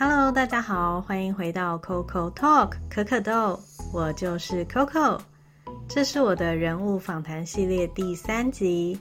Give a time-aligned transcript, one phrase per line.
[0.00, 3.58] Hello，大家好，欢迎回到 Coco Talk 可可豆，
[3.92, 5.20] 我就是 Coco，
[5.88, 9.00] 这是我的人物访谈系列第三集，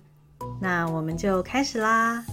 [0.60, 2.26] 那我们就开始啦。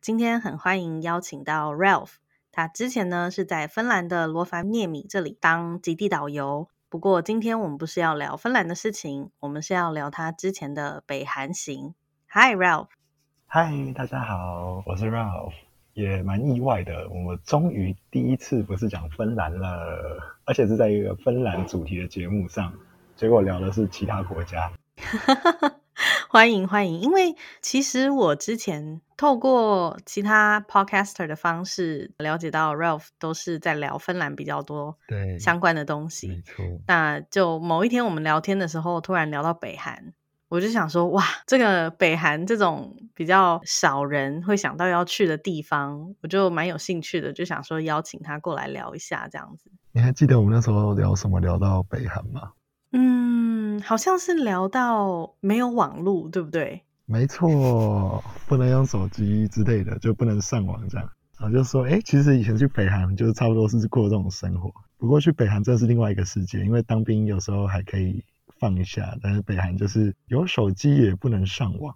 [0.00, 2.14] 今天很欢迎邀请到 Ralph，
[2.50, 11.94] 他之前呢是在芬兰的罗凡涅米这里当极地导游，不过今天我们不是要聊芬兰的事情，我们是要聊他之前的北韩行。
[12.26, 15.67] Hi Ralph，Hi，大家好，我是 Ralph。
[15.98, 22.72] 也蛮意外的，我们终于第一次不是讲芬兰了，而且是在一个芬兰主题的节目上，
[23.16, 24.70] 结果聊的是其他国家。
[26.30, 36.28] 欢迎欢迎，因为其实我之前透过其他 podcaster 的方式了解到，Ralph 都是在聊芬兰比较多对相关的东西。
[36.28, 40.12] 没错，那就某一天我们聊天的时候，突然聊到北韩。
[40.48, 49.70] 我就想说，哇，这个北韩这种比较少人会想到要去的地方，我就蛮有兴趣的，就想说邀请他过来聊一下这样子。
[49.92, 51.38] 你还记得我们那时候聊什么？
[51.38, 52.52] 聊到北韩吗？
[52.92, 56.82] 嗯，好像是聊到没有网络，对不对？
[57.04, 61.06] 没错，不能用手机之类的，就不能上网这样。
[61.38, 68.24] 然后就说，哎，其实以前去北韩就是差不多是过这种生活，不过去北韩真的是另外一个世界，因为当兵有时候还可以。
[68.58, 71.94] 放一下，但是北韩就是有手机也不能上网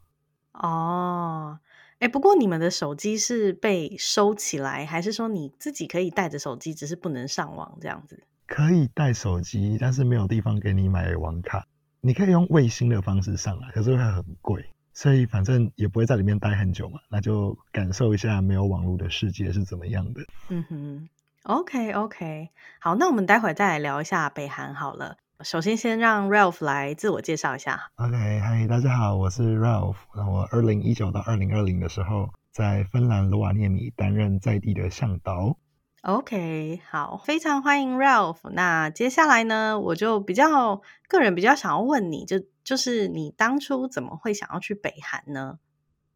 [0.53, 1.59] 哦。
[1.99, 8.25] 哎，不过你们的手机是被收起来，还是说你自己可以带着手机，只是不能上网这样子？
[8.47, 11.65] 可以带手机，但是没有地方给你买网卡。
[12.01, 16.99] 你可以用卫星的方式上来，可是会很贵，所以反正也不会在里面待很久嘛。
[17.09, 20.23] 那就感受一下没有网络的世界是怎么样的。
[20.49, 21.09] 嗯哼
[21.45, 25.19] ，OK OK，好，那我们待会再来聊一下北韩好了。
[25.45, 27.91] 首先，先让 Ralph 来自我介绍一下。
[27.97, 29.97] OK，嗨，大家好，我是 Ralph。
[30.15, 35.57] 那我二零一九到二零二零的时候，在芬兰罗瓦涅米担任在地的向导。
[36.03, 38.51] OK，好，非常欢迎 Ralph。
[38.51, 45.59] 那接下来呢，我就比较个人比较想要问你，就就是你当初怎么会想要去北韩呢？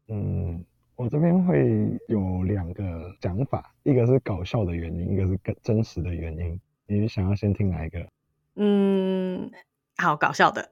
[0.07, 0.63] 嗯，
[0.95, 6.59] 我这边会有两个讲法，一个是搞笑的原因，一个是更真实的原因。
[6.87, 8.07] 你想要先听哪一个？
[8.59, 9.51] 嗯，
[9.97, 10.71] 好搞笑的，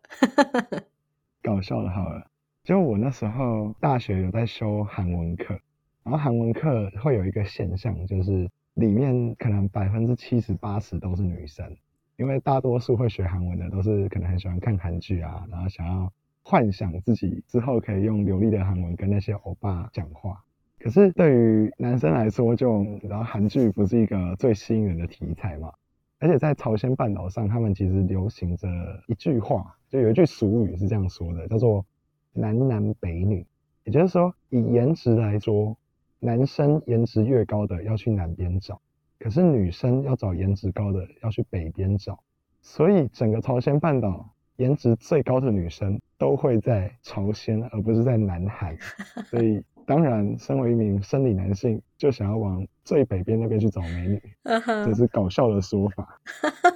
[1.43, 2.25] 搞笑的好了。
[2.63, 5.59] 就我那时候大学有在修韩文课，
[6.03, 11.77] 然后韩文课会有一个现象，就是里面可能百分之七十八十都是女生，
[12.17, 20.43] 因为大多数会学韩文的都是可能很喜欢看韩剧啊，然后想要幻想自己之后可以用流利的韩文跟那些欧巴讲话。
[20.79, 25.71] 可是对于男生来说，就然后韩剧不是一个最吸引人的题材嘛。
[26.19, 28.67] 而且在朝鲜半岛上，他们其实流行着
[29.07, 31.85] 一句话，就有一句俗语是这样说的，叫做
[32.31, 33.45] “南男北女”，
[33.83, 35.77] 也就是说，以颜值来说，
[36.19, 38.79] 男生颜值越高的要去南边找，
[39.19, 42.19] 可是女生要找颜值高的要去北边找。
[42.61, 48.77] 所以整个朝鲜半岛颜值最高的女生都会在朝鲜，而不是在南韩。
[49.25, 49.63] 所以。
[49.85, 56.19] 当然，身为一名生理男性，就想要往最北边那边去找美女，这是搞笑的说法。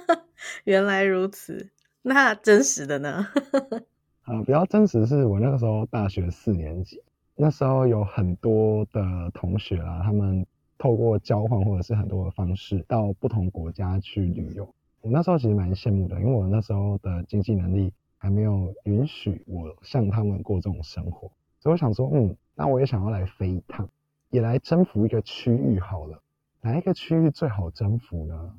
[0.64, 1.70] 原来如此，
[2.02, 3.26] 那真实的呢？
[4.22, 7.02] 啊，比较真实是我那个时候大学四年级，
[7.34, 9.02] 那时候有很多的
[9.34, 10.46] 同学啊，他们
[10.78, 14.72] 透过交换或者是很多的方式到不同国家去旅游。
[15.00, 22.36] 我那时候其实蛮羡慕的，因为我那时候的经济能力还没有允许我像他们过这种生活，所以我想说，嗯。
[22.60, 23.88] 那我也想要来飞一趟，
[24.28, 26.20] 也来征服一个区域好了。
[26.60, 28.54] 哪一个区域最好征服呢？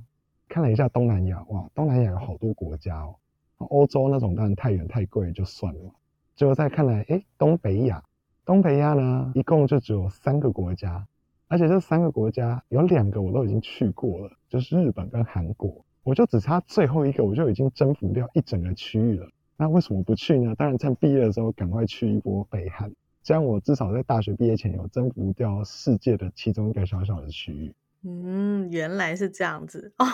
[0.49, 3.13] 看了一下东南亚，哇，东南亚有好多国家哦。
[3.59, 5.91] 欧洲那种当然太远太贵就算了。
[6.35, 8.03] 结果再看来，哎，东北亚，
[8.43, 11.05] 东北亚呢，一共就只有三个国家，
[11.47, 15.85] 而且这三个国家有两个我都已经去过了，就是日本跟韩国。
[16.01, 19.29] 我就只差最后一个，我就已经征服掉一整个区域了。
[19.57, 20.55] 那为什么不去呢？
[20.55, 22.91] 当然趁毕业的时候赶快去一波北韩。
[23.23, 27.73] 这样我至少在大学毕业前有征服掉世界的其中一个小小的区域。
[28.03, 30.07] 嗯，原来是这样子 哦，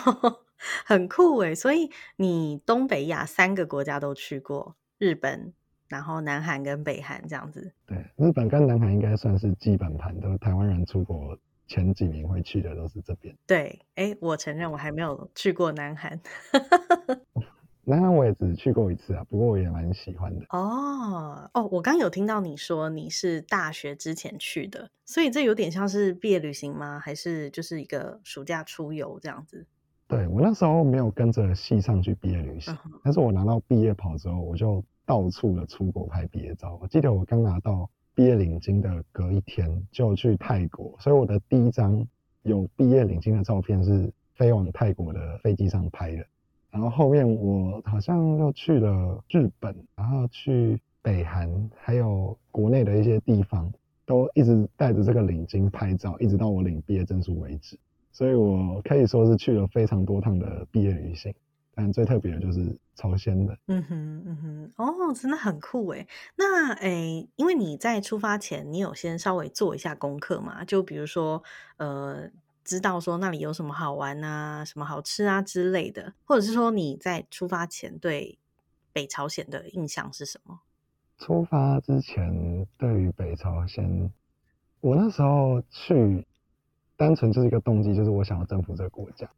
[0.85, 1.55] 很酷诶。
[1.55, 5.53] 所以你东北亚三个国家都去过，日本，
[5.87, 7.71] 然后南韩跟北韩这样子。
[7.85, 13.33] 对，日本跟南韩应该算是基本盘，都台湾人出国前几名会去的都是这边。
[13.47, 16.19] 对，哎，我承认我还没有去过南韩。
[17.89, 20.45] 南韩我也只去过一次啊，不过我也蛮喜欢的。
[20.49, 26.99] 哦哦，我刚有听到你说你是大学之前去的，所以这有点像是毕业旅行吗？
[26.99, 29.65] 还是就是一个暑假出游这样子？
[30.05, 36.77] 对我那时候没有跟着系上去毕业旅行，但是我拿到毕业跑之后，我就到处的出国拍毕业照。
[36.81, 42.05] 我记得我刚拿到毕业领巾的隔一天就去泰国，所以我的第一张
[42.41, 46.25] 有毕业领巾的照片是飞往泰国的飞机上拍的。
[46.71, 53.71] 然后后面我好像又去了日本，然后去北韩，还有国内的一些地方，
[54.05, 57.77] 都一直带着这个领巾拍照，一直到我领毕业证书为止。
[58.11, 61.33] 所以我可以说是去了非常多趟的毕业旅行。
[61.79, 66.07] 但最特别的就是朝鲜的，嗯哼，嗯哼，哦，真的很酷诶。
[66.35, 70.65] 那诶，因为你在出发前，你有先稍微做一下功课嘛？
[70.65, 71.43] 就比如说，
[71.77, 72.27] 呃，
[72.67, 78.37] 知道说那里有什么好玩啊，什么好吃啊之类的，或者是说你在出发前对
[78.91, 80.59] 北朝鲜的印象是什么？
[81.17, 84.11] 出发之前对于北朝鲜，
[84.81, 86.27] 我那时候去，
[86.97, 89.29] 单纯就是一个动机，就是我想要征服这个国家。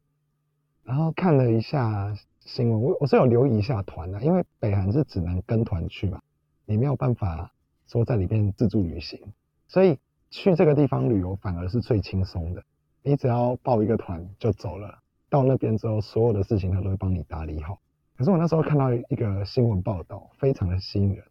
[0.82, 6.20] 然后看了一下新闻，我我是有留意一下团的，因为北韩是只能跟团去嘛，
[6.64, 7.52] 你没有办法
[7.86, 9.20] 说在里面自助旅行，
[9.68, 9.96] 所以
[10.30, 12.64] 去这个地方旅游反而是最轻松的，
[13.02, 14.98] 你只要报一个团就走了，
[15.28, 17.80] 到那边之后所有的事情他都会帮你打理好。
[18.16, 21.24] 可是我那时候看到一个新闻报道，非常的吸引人，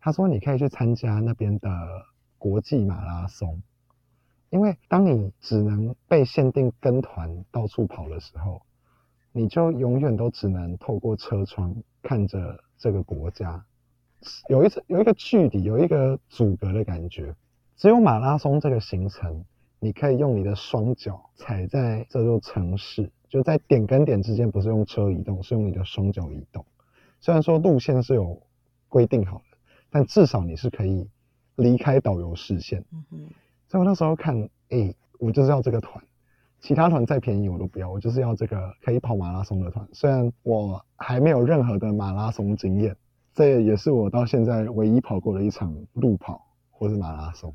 [0.00, 1.68] 他说你可以去参加那边的
[2.38, 3.62] 国际马拉松，
[4.50, 8.62] 因为当你只能被限定跟团到处跑的时候。
[9.36, 11.74] 你就永远都只能透过车窗
[12.04, 13.64] 看着这个国家，
[14.48, 17.34] 有一次有一个距离，有一个阻隔的感觉。
[17.74, 19.44] 只有马拉松这个行程，
[19.84, 26.64] 你可以用你的双脚踩在这座城市，就在点跟点之间，不是用车移动，是用你的双脚移动。
[27.20, 28.40] 虽然说路线是有
[28.88, 29.58] 规定好的，
[29.90, 31.06] 但至少你是可以
[31.56, 32.82] 离开导游视线。
[33.12, 33.28] 嗯
[33.68, 36.02] 所以我那时候看，哎，我就是要这个团。
[36.60, 39.86] 其他团再便宜我都不要，我就是要这个可以跑马拉松的团。
[39.92, 42.96] 虽然我还没有任何的马拉松经验，
[43.34, 46.40] 这也是我到现在唯一跑过的一场路跑
[46.70, 47.52] 或是马拉松。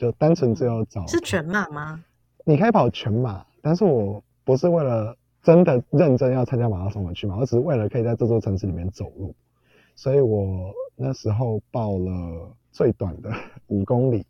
[0.00, 2.02] 就单纯只有找是全马吗？
[2.46, 9.34] 你可以跑全马，但是我不是为了真的认真要参加马拉松而去嘛，我只是为了可以在这座城市里面走路。
[9.94, 13.30] 所以我那时候报了最短的
[13.66, 14.24] 五公里，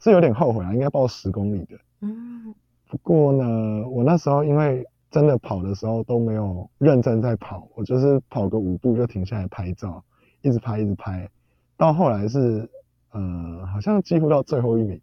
[0.00, 1.78] 是有点后悔啊，应该报十公里的。
[2.00, 2.52] 嗯。
[2.88, 10.02] 不过呢，我那时候因为真的跑的时候都没有认真在跑，我就是跑个五步就停下来拍照，
[10.42, 11.28] 一直拍一直拍，
[11.76, 12.68] 到后来是
[13.14, 15.00] 呃好像几乎到最后一名，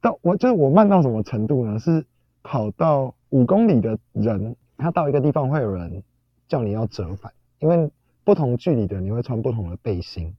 [0.00, 1.78] 到我就是我慢到什么程度呢？
[1.78, 2.06] 是
[2.42, 6.02] 跑到五公里的人，他到一个地方会有人
[6.46, 7.90] 叫你要折返，因为
[8.24, 10.34] 不同距离的你会穿不同的背心。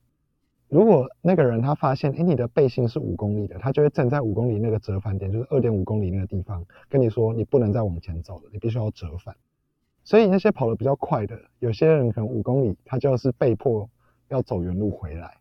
[0.70, 9.36] 如果那个人他发现，哎，你的背心是五公里的，他就会站在五公里那个折返点，就是二点五公里那个地方，跟你说你不能再往前走了，你必须要折返。
[10.04, 13.90] 所以那些跑得比较快的，有些人可能五公里，他就是被迫
[14.30, 15.38] 要走原路回来，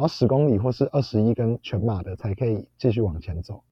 [0.00, 3.62] 然后十公里或是二十一跟全马的才可以继续往前走。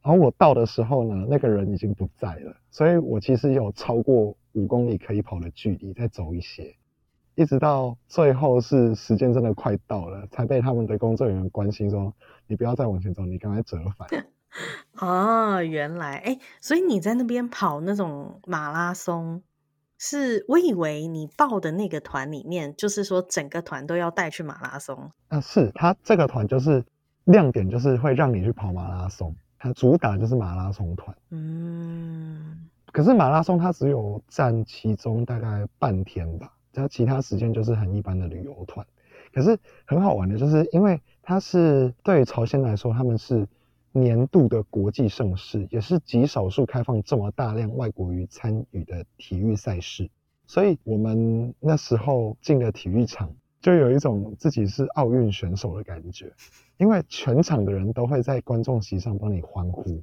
[0.00, 6.76] 然后我到的时候呢，那个人已经不在了，所以我其实有超过五公里可以跑的距离，再走一些。
[7.34, 12.14] 一直到最后是时间真的快到了，才被他们的工作人员关心说
[12.46, 14.08] ：“你不要再往前走，你刚才折返。
[15.00, 19.42] ”哦，原来哎，所以你在那边跑那种马拉松，
[20.04, 25.12] 是我以为你报的那个团里面，就是说整个团都要带去马拉松。
[25.28, 26.84] 啊，是他这个团就是
[27.26, 31.16] 亮点，就是会让你去跑马拉松，它主打就是马拉松团。
[31.30, 36.52] 嗯，可是马拉松它只有占其中大概半天吧。
[36.72, 38.84] 它其他时间就是很一般的旅游团，
[39.32, 39.56] 可是
[39.86, 43.46] 很好玩的，就是因为它是对于朝鲜来说，他们是
[43.92, 50.10] 年度的国际盛事，也是极少数开放这么大量外国语参与的体育赛事。
[50.46, 56.32] 所以我们那时候进了体育场，就有一种自己是奥运选手的感觉，
[56.78, 60.02] 因为全场的人都会在观众席上帮你欢呼。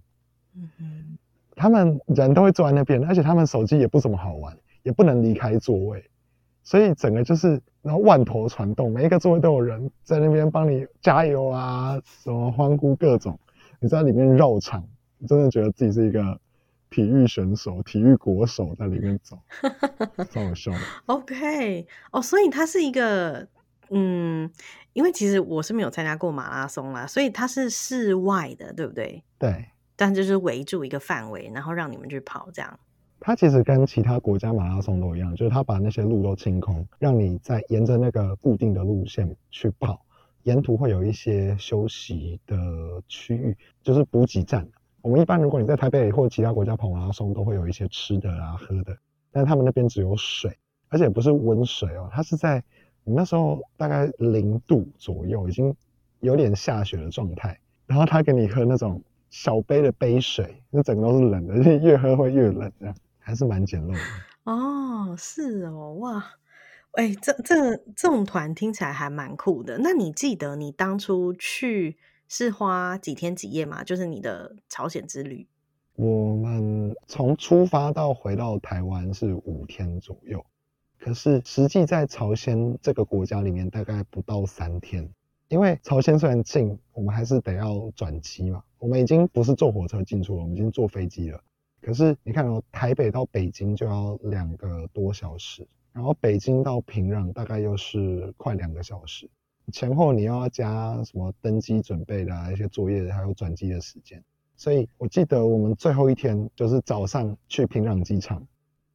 [0.56, 1.18] 嗯，
[1.56, 6.04] 他们人都会坐在那边，而且他们手机也不怎么好玩，也不能离开座位。
[6.64, 13.40] 所以整个就是，然后万头攒动，每一个座位都有人在那边帮你加油啊，什么欢呼各种，
[13.80, 14.84] 你在里面绕场，
[15.28, 16.40] 真的觉得自己是一个
[16.90, 19.38] 体育选手、体育国手在里面走，
[20.30, 20.72] 超好笑。
[21.08, 23.48] OK，哦，所以它是一个，
[23.90, 24.50] 嗯，
[24.94, 29.24] 因为其实我是没有参加过马拉松啦，所以它是室外的，对不对？
[29.38, 29.66] 对。
[29.96, 32.80] 但就是围住一个范围，然后让你们去跑这样。
[33.20, 40.02] 它其实跟其他国家马拉松都一样，就是它把那些路都清空，让你在沿着那个固定的路线去跑，
[40.44, 42.58] 沿途会有一些休息的
[43.08, 44.68] 区域，就是补给站。
[45.02, 48.98] 我们一般如果你在台北或其他国家跑马拉松，都会有一些吃的啊、喝的，
[49.32, 50.58] 但他们那边只有水，
[50.90, 52.64] 而且不是温水哦，它是在
[53.04, 55.74] 你那时候大概零度左右，已经
[56.20, 64.00] 有点下雪的状态，然后他给你喝那种小杯的杯水，那整个都是冷的，而且越喝会越冷，这样还是蛮简陋的。
[64.44, 66.26] 哦，是哦，哇，
[66.94, 69.78] 哎，这这这种团听起来还蛮酷的。
[69.78, 73.84] 那你记得你当初去是花几天几夜吗？
[73.84, 75.48] 就是你的朝鲜之旅。
[75.96, 80.46] 我们从出发到回到台湾是五天左右，
[80.98, 85.08] 可是实际在朝鲜这个国家里面大概不到三天，
[85.50, 88.64] 因为朝鲜虽然近，我们还是得要转机嘛。
[88.78, 91.44] 我们已经不是坐火车进出了，我们已经坐飞机了。
[91.82, 95.68] 可是你看哦，台北到北京就要两个多小时，
[96.00, 99.30] 然后北京到平壤大概又是快两个小时，
[99.74, 104.24] 前后你要加什么登机准备的一些作业，还有转机的时间。
[104.56, 108.48] 所以我记得我们最后一天就是早上去平壤机场，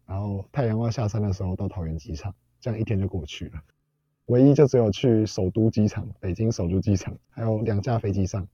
[0.06, 3.60] 然后太阳要下山的时候到桃园机场，这样一天就过去了。
[4.24, 8.48] 唯一就只有去首都机场，北京首都机场，还有两架飞机上，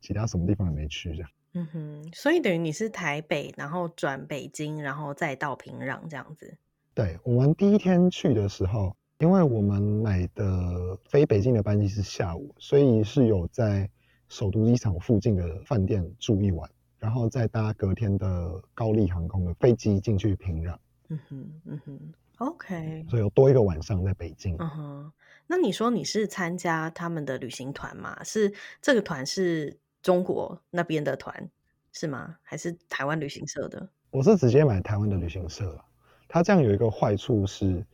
[0.00, 1.30] 其他什么地方也没去这样。
[1.54, 6.56] 嗯哼，所以等于你是台北，然后转北京，然后再到平壤这样子。
[6.96, 13.88] 对，我们第一天去的时候，因为我们买的飞北京的班机是下午，所以是有在。
[14.28, 20.76] 首都机场附近的饭店住一晚，然后再搭隔天的高丽航空的飞机进去平壤。
[21.06, 22.00] 嗯哼，嗯哼
[22.38, 23.06] ，OK。
[23.08, 24.56] 所以有多一个晚上在北京。
[24.58, 25.12] 嗯哼，
[25.46, 28.20] 那你说你是参加他们的旅行团吗？
[28.24, 31.48] 是这个团是中国那边的团
[31.92, 32.36] 是吗？
[32.42, 33.88] 还是台湾旅行社的？
[34.10, 35.84] 我是直接买台湾的旅行社了。
[36.28, 37.84] 它这样有一个坏处是，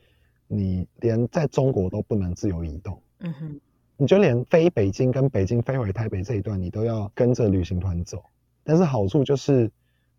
[0.47, 3.01] 你连在中国都不能自由移动。
[3.21, 3.61] 嗯哼。
[3.99, 8.25] 你就连飞北京跟北京飞回台北这一段，你都要跟着旅行团走。
[8.65, 9.71] 但是好处就是，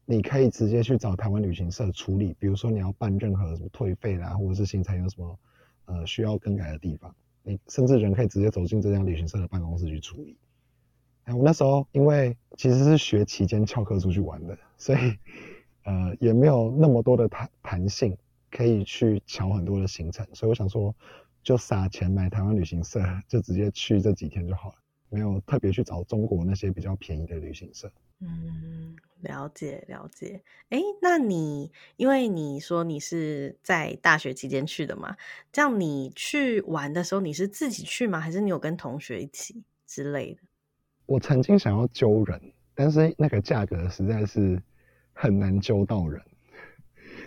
[0.05, 5.37] 你可以直接去找台湾旅行社处理，比如说你要办任何什么退费啦，或者是行程有什么
[5.85, 10.37] 呃需要更改的地方，你甚至人可以直接走进这家旅行社的办公室去处理。
[11.25, 15.17] 哎，我那时候因为其实是学期间翘课出去玩的，所以
[15.83, 18.17] 呃也没有那么多的弹弹性
[18.51, 20.95] 可以去调很多的行程，所以我想说。
[21.43, 24.75] 就撒钱买台湾旅行社，就直接去这几天就好了，
[25.09, 27.91] 没有特别去找中国那些比较便宜的旅行社。
[28.21, 30.41] 嗯，了解了解。
[30.69, 35.17] 哎，那你因为你说你是在大学期间去的嘛，
[35.51, 38.21] 这样你去玩的时候你是自己去吗？
[38.21, 40.39] 还是你有跟同学一起之类的？
[41.07, 42.41] 我曾经想要揪人，
[42.73, 44.63] 但是那个价格实在是
[45.13, 46.21] 很难揪到人，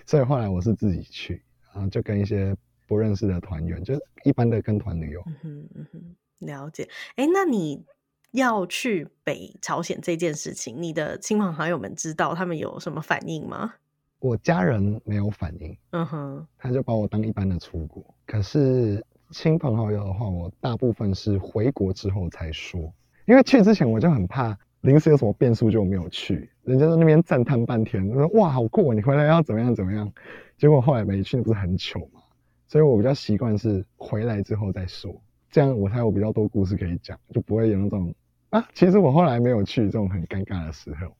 [0.05, 2.55] 所以后来我是自己去，然后就跟一些。
[2.88, 5.21] 不认识的团员，就是一般的跟团旅游。
[5.26, 6.16] 嗯哼嗯哼，
[6.47, 6.88] 了解。
[7.16, 7.85] 哎，那你
[8.31, 13.75] 要去北朝鲜这件事情，你的亲朋好友们知道，他们有什么反应吗？
[14.21, 15.76] 我家人没有反应。
[15.90, 18.14] 嗯哼，他就把我当一般的出国。
[18.25, 22.95] 可是亲朋好友的话，我大部分是回国之后才说，
[23.26, 26.49] 因为去之前我就很怕临时有什么变数就没有去。
[26.62, 30.11] 人家在那边赞叹半天，说哇好酷，你回来要怎么样怎么样？
[30.57, 32.21] 结果后来没去，不是很糗吗？
[32.69, 38.14] 所以我比较习惯是回来之后再说，这样我才有比较多故事可以讲，就不会有那种
[38.50, 41.12] 啊，其实我后来没有去这种很尴尬的时候。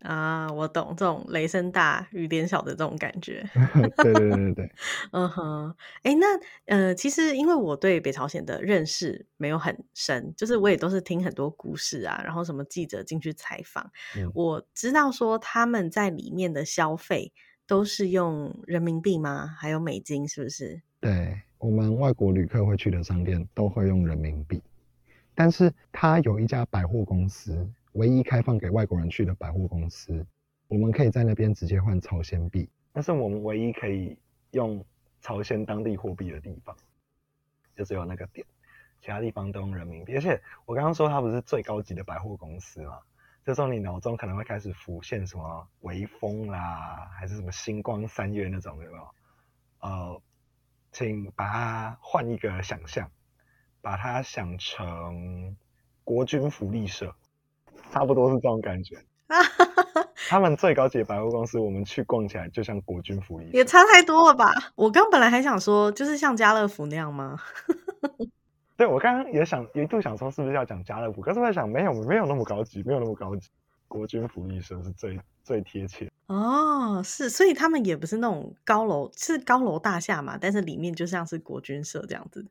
[0.00, 3.44] 啊，我懂这种雷声大雨点小的这种感觉。
[4.02, 4.72] 对对对对
[5.10, 6.26] 嗯哼，哎，那
[6.66, 13.90] 呃，其实因为我对北朝鲜的认识没有很深，就是我也都是听很多故事啊，然后什么记者进去采访，
[14.34, 17.32] 我知道说他们在里面的消费
[17.66, 19.46] 都是用人民币吗？
[19.58, 20.80] 还有美金是不是？
[21.00, 24.62] 对我们外国旅客会去的商店都会用人民币，
[25.34, 30.24] 但是他有一家百货公司，唯一开放给外国人去的百货公司，
[30.68, 34.16] 我们可以在那边直接换朝鲜币，那是我们唯一可以
[34.52, 34.84] 用
[35.20, 36.76] 朝鲜当地货币的地方，
[37.74, 38.46] 就只有那个店，
[39.02, 40.14] 其他地方都用人民币。
[40.14, 43.00] 而且我刚刚说它不是最高级的百货公司吗？
[43.44, 49.08] 这时候你脑中可能会开始浮现什么微风啦，还是什么星光三月那种，有没有？
[49.80, 50.22] 呃。
[50.90, 53.10] 请把它换一个想象，
[53.82, 55.54] 把它想成
[56.02, 57.14] 国军福利社，
[57.92, 58.96] 差不多是这种感觉。
[60.28, 64.52] 他们最高级的百货公司，我们去逛起来就像国军福利，也差太多了吧？
[64.74, 67.38] 我刚本来还想说，就是像家乐福那样吗？
[68.76, 71.20] 对，我刚刚也想一度想说，是不是要讲家乐福？
[71.20, 73.48] 可是我在想，没有，没有那么高级，没有那么高级。
[73.86, 82.44] 国军福利社是最最贴切哦，是，所以他们也不是那种高楼，是高楼大厦嘛，但是里面就像是国军社这样子，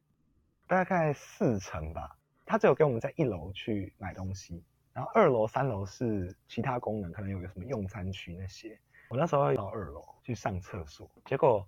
[0.68, 2.16] 大概四层吧。
[2.44, 4.64] 他只有给我们在一楼去买东西，
[4.98, 8.76] 然后二楼、三楼是其他功能，可能有个什么用餐区那些。
[9.10, 11.64] 我那时候到二楼去上厕所，结果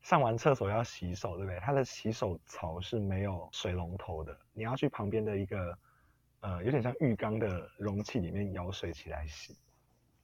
[0.00, 1.60] 上完厕所要洗手，对不对？
[1.60, 5.76] 它的洗手槽是没有水龙头的，你要去旁边的一个。
[6.42, 9.54] 呃有点像浴缸的容器里面舀水起来洗，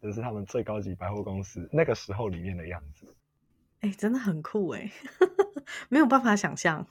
[0.01, 3.15] 这是他们最高级百货公司那个时候里面的样子。
[3.81, 4.91] 哎，真的很酷哎，
[5.91, 6.87] 没有办法想象。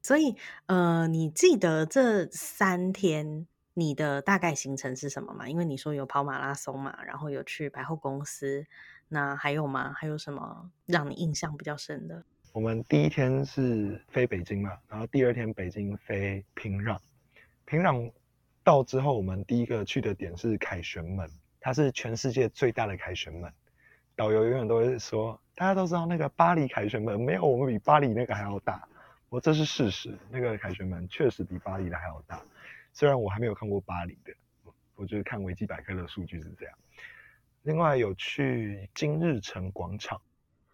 [0.00, 3.48] 所以，呃，你记得这三天
[3.78, 5.48] 你的大概行程是什么吗？
[5.48, 8.66] 因为你说有跑马拉松嘛，然后有去百货公司，
[9.06, 9.92] 那还有吗？
[9.96, 12.24] 还有什么让你印象比较深的？
[12.52, 16.98] 我们第一天是飞北京嘛，然后第二天北京飞平壤，
[17.66, 18.10] 平壤
[18.64, 21.30] 到之后，我们第一个去的点是凯旋门，
[21.60, 23.48] 它是全世界最大的凯旋门。
[24.16, 28.88] 导游永远都会说，大家都知道那个巴黎凯旋门没有我们比巴黎那个还要大，
[29.28, 32.42] 我这是事实，那个凯旋门确实比巴黎的还要大。
[32.98, 34.34] 虽然我还没有看过巴黎的，
[34.96, 36.74] 我就是看维基百科的数据是这样。
[37.62, 40.20] 另外有去金日成广场，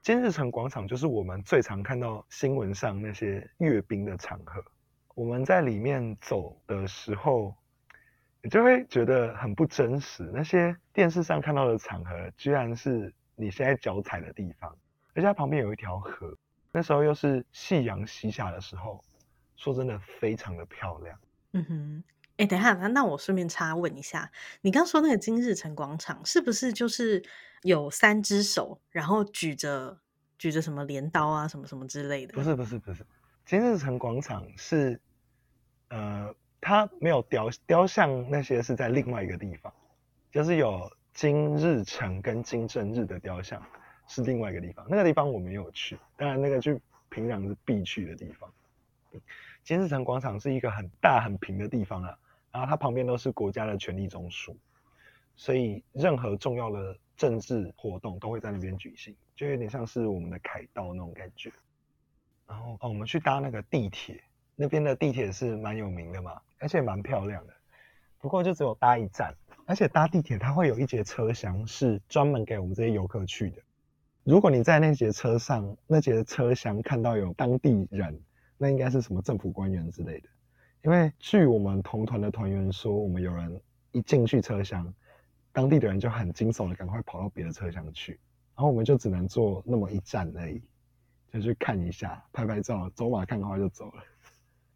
[0.01, 4.65] 金日成广场就是我们最常看到新闻上那些阅兵的场合。
[5.15, 7.55] 我们在里面走的时候，
[8.41, 13.13] 你就会觉得很不真实，那些电视上看到的场合，居然是。
[13.37, 14.71] 你现在脚踩的地方，
[15.13, 16.39] 而且它旁边有一条河，
[16.71, 19.05] 那时候又是夕阳西下的时候，
[19.57, 21.19] 说真的非常的漂亮。
[21.53, 22.05] 嗯哼，
[22.37, 24.31] 哎，等一下，那那我顺便插问一下，
[24.63, 27.23] 你刚说那个金日成广场是不是就是
[27.63, 29.99] 有三只手，然后举着
[30.39, 32.35] 举着什么镰刀啊，什么什么之类的？
[32.35, 33.05] 不是不是不是，
[33.45, 35.01] 金日成广场是，
[35.89, 39.73] 呃，它没有雕雕像，那些是在另外一个地方，
[40.31, 40.91] 就是有。
[41.15, 43.65] 金日成跟金正日的雕像
[44.09, 46.77] 是另外一个地方，那个地方我没有去，当然那个去
[47.09, 48.53] 平壤是必去的地方。
[49.63, 52.19] 金日成广场是一个很大很平的地方啊，
[52.55, 54.55] 然后它旁边都是国家的权力中枢，
[55.35, 61.53] 所以任何重要的政治活动都会在那边举行，就有点像是我们的凯道那种感觉。
[62.47, 64.23] 然后哦，我们去搭那个地铁，
[64.55, 67.53] 那边的地铁是蛮有名的嘛，而且蛮漂亮的，
[68.21, 69.35] 不过就只有搭一站。
[69.67, 73.63] 而且搭地铁，它会有一节车厢是专门给我们这些游客去的。
[74.23, 78.21] 如果你在那节车上，那节车厢看到有当地人，
[78.59, 80.29] 那应该是什么政府官员之类的。
[80.85, 83.59] 因为据我们同团的团员说，我们有人
[83.93, 84.93] 一进去车厢，
[85.51, 88.13] 当地的人就很惊悚的赶快跑到别的车厢去，
[88.55, 90.61] 然后我们就只能坐那么一站而已，
[91.33, 94.03] 就去看一下、拍拍照、走马看花就走了。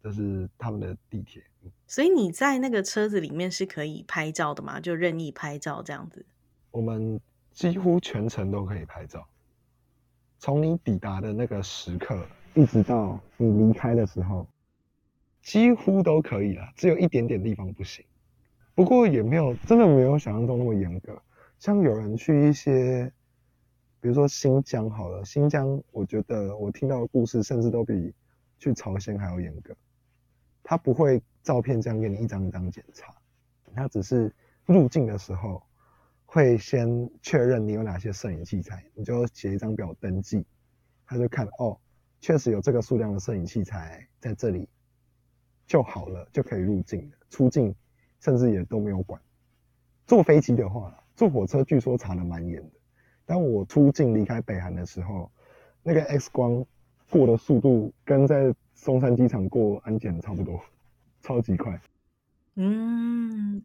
[0.01, 1.43] 这是他们的地铁，
[1.85, 4.79] 所以你在那个车子里面是可以拍照的嘛？
[4.79, 6.25] 就任意拍照这样子。
[6.71, 7.19] 我们
[7.51, 9.27] 几乎全程都可以拍照，
[10.39, 14.47] 从你抵达的那个时刻，一直到你离开的时候，
[15.49, 18.05] 几乎都可以了，只有一点点地方不行。
[18.75, 21.19] 不过也没有真的没有想象中那么严格，
[21.57, 23.11] 像有人去一些，
[23.99, 28.13] 比如说新疆好了，新疆我觉得我听到的故事甚至都比
[28.59, 29.75] 去朝鲜还要严格。
[30.61, 33.11] 他不会照片这样给你一张一张检查，
[33.73, 34.31] 他只是
[34.67, 35.63] 入境的时候
[36.27, 40.45] 会先确认你有哪些摄影器材，你就写一张表登记，
[41.07, 41.75] 他就看哦，
[42.21, 44.69] 确实有这个数量的摄影器材在这里
[45.69, 47.17] 就好了，就可以入境了。
[47.29, 47.73] 出境
[48.19, 49.21] 甚至也都没有管。
[50.07, 52.71] 坐飞机的话，坐火车据说查的蛮严的。
[53.23, 55.31] 当我出境离开北韩的时候，
[55.83, 56.65] 那个 X 光
[57.11, 60.59] 过的速度跟在松山机场过安检差不多，
[61.21, 61.79] 超级快。
[62.55, 63.63] 嗯，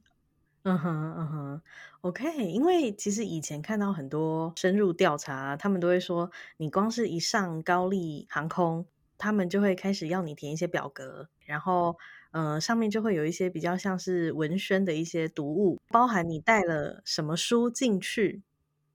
[0.65, 1.63] 嗯哼，嗯哼
[2.03, 2.45] ，OK。
[2.45, 8.85] 因为其实以前看到很多深入调查，他们都会说，你光是一上高丽航空，
[9.17, 11.97] 他们就会开始要你填一些表格，然后，
[12.33, 18.43] 呃，上面就会有一些比较像是文宣的一些读物，包含你带了什么书进去，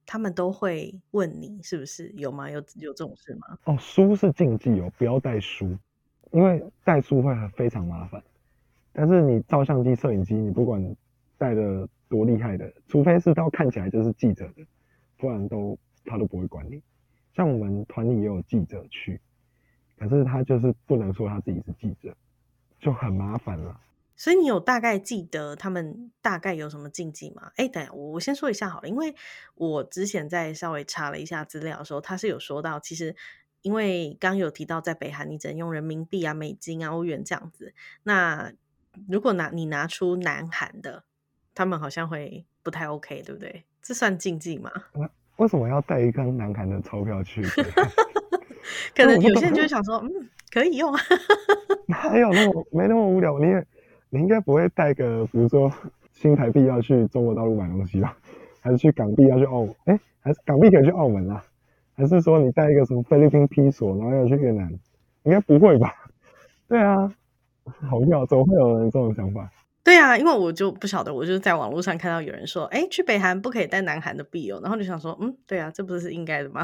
[0.06, 2.50] 他们都会问你是不是有吗？
[2.50, 3.58] 有有这种事吗？
[3.66, 5.78] 哦，书是禁忌哦，不要带书。
[6.32, 8.22] 因为带书会非常麻烦，
[8.94, 10.96] 但是你照相机、摄影机，你不管
[11.40, 14.64] 带的多厉害的，除非是到看起来就是记者的，
[15.18, 16.80] 不然都他都不会管你。
[17.34, 19.20] 像我们团里也有记者去，
[19.98, 22.16] 可是他就是不能说他自己是记者，
[22.80, 23.80] 就很麻烦了。
[24.16, 27.52] 所以你有大概记得他们大概有什么禁忌吗？
[27.56, 29.16] 哎，等下我我先说一下好了，因为
[29.56, 33.16] 我之前在稍微查了一下资料的时候，他是有说到其实。
[33.62, 37.74] 因为刚有提到，在北韩你只能用人民币啊、美金啊、欧元这样子。
[38.04, 38.54] 那
[39.10, 41.04] 如果拿你拿出南韩的，
[41.54, 43.66] 他们好像会不太 OK，对不对？
[43.82, 44.72] 这算禁忌吗？
[45.36, 47.44] 为什么要带一张南韩的钞票去？
[48.96, 50.94] 可能有些人就想说，嗯，可以用。
[51.88, 53.38] 哪有那么没那么无聊？
[53.40, 53.66] 你也
[54.10, 55.72] 你应该不会带个，比如说
[56.14, 58.16] 新台币要去中国大陆买东西吧？
[58.62, 59.68] 还是去港币要去澳？
[59.86, 61.44] 哎，还是港币可以去澳门啊？
[61.96, 64.72] 还是说你带一个什么菲律宾披索，然后要去越南？
[65.24, 65.94] 应该不会吧？
[66.68, 67.14] 对啊，
[67.90, 69.50] 好妙，怎么会有人这种想法？
[69.84, 76.62] 对啊，因为我就不晓得，我就是在网络上看到有人说，哎，去北韩不可以带南韩的币哦，然后就想说，嗯，对啊，这不是应该的吗？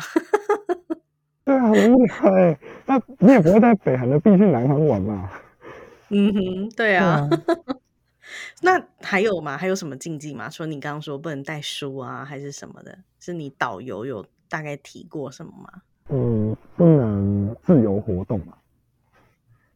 [1.45, 5.29] 对啊，很无聊哎，那你也不会在北韩的币去南韩玩嘛？
[6.09, 7.29] 嗯哼，对啊。
[8.63, 9.55] 那还有吗？
[9.55, 10.49] 还有什么禁忌吗？
[10.49, 12.97] 说你刚刚说不能带书啊，还是什么的？
[13.19, 15.69] 是你导游有大概提过什么吗？
[16.09, 18.53] 嗯，不能自由活动嘛，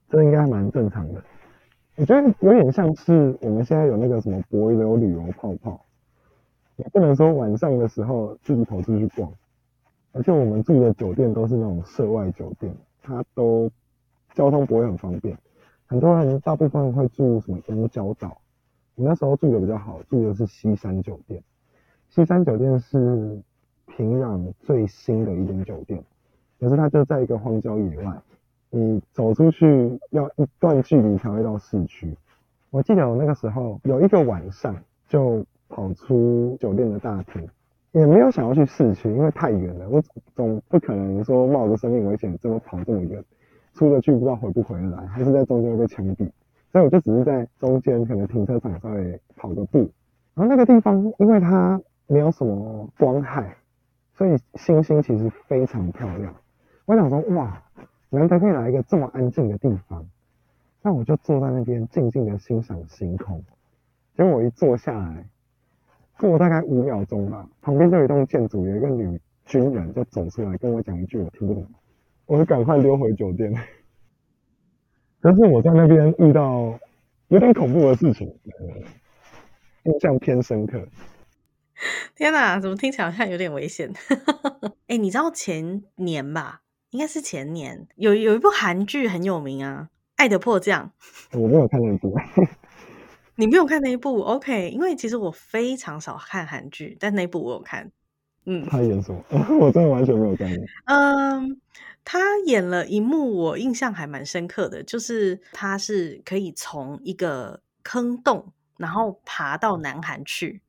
[0.09, 1.23] 这应该蛮正常的。
[1.95, 5.85] 我觉得有点像是我们现在有那个什么博流旅游泡泡，
[6.77, 9.31] 也不能说晚上的时候自己跑出去逛。
[10.11, 13.69] 而且我们住的酒店都是那种涉外酒店，它都
[14.33, 15.37] 交通不会很方便。
[15.85, 18.41] 很多人大部分会住什么东郊岛，
[18.95, 21.43] 我那时候住的比较好，住的是西山酒店。
[22.09, 23.39] 西山酒店是
[23.85, 26.03] 平壤最新的一间酒店，
[26.59, 28.21] 可是它就在一个荒郊野外，
[28.71, 32.17] 你走出去要一段距离才会到市区。
[32.71, 34.75] 我记得我那个时候有一个晚上
[35.07, 37.47] 就跑出酒店的大厅。
[37.91, 39.99] 也没有想要去市区，因为太远了，我
[40.35, 43.23] 总不可能说冒着生命危险这么跑这么远，
[43.73, 46.29] 出了去不知道回不回来，还是在中间被枪毙，
[46.71, 49.79] 所以我就只是在中间可能停车场稍微跑个步，
[50.35, 53.57] 然后那个地方因为它没有什么光害，
[54.13, 56.35] 所以星星其实非常漂亮。
[56.85, 57.59] 我想说哇，
[58.11, 60.05] 难得可以来一个这么安静的地方，
[60.83, 63.43] 那我就坐在那边静静的欣赏星空。
[64.15, 65.25] 结果我一坐下来。
[66.27, 71.65] 过大概五秒钟吧，旁边就有一栋建筑，有一个女军人就走出来跟我讲一句我听不懂，
[72.25, 73.53] 我就赶快溜回酒店。
[75.21, 76.79] 可是我在那边遇到
[77.29, 78.27] 有点恐怖的事情，
[79.83, 80.87] 印象偏深刻。
[82.15, 83.91] 天哪，怎么听起来好像有点危险？
[84.87, 90.91] 哎，你知道前年吧，应该是前年，有有一部韩剧很有名啊，《爱的迫降》。
[91.39, 92.13] 我没有看那部。
[93.39, 94.69] 你没有看那一部，OK？
[94.69, 97.89] 因为其实我非常少看韩剧，但那部我有看。
[98.43, 99.23] 嗯，他演什么？
[99.57, 100.61] 我真的完全没有概念。
[100.87, 101.61] 嗯，
[102.03, 110.61] 他演了一幕，我印象还蛮深刻的，就是他是可以从一个坑洞，然后爬到南韩去。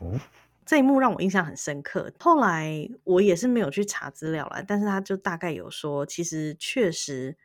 [0.00, 0.18] 哦，
[0.66, 2.12] 这一幕让我印象很深刻。
[2.18, 7.36] 后来我也是没有去查资料了，但是他就大概有说，其实确实。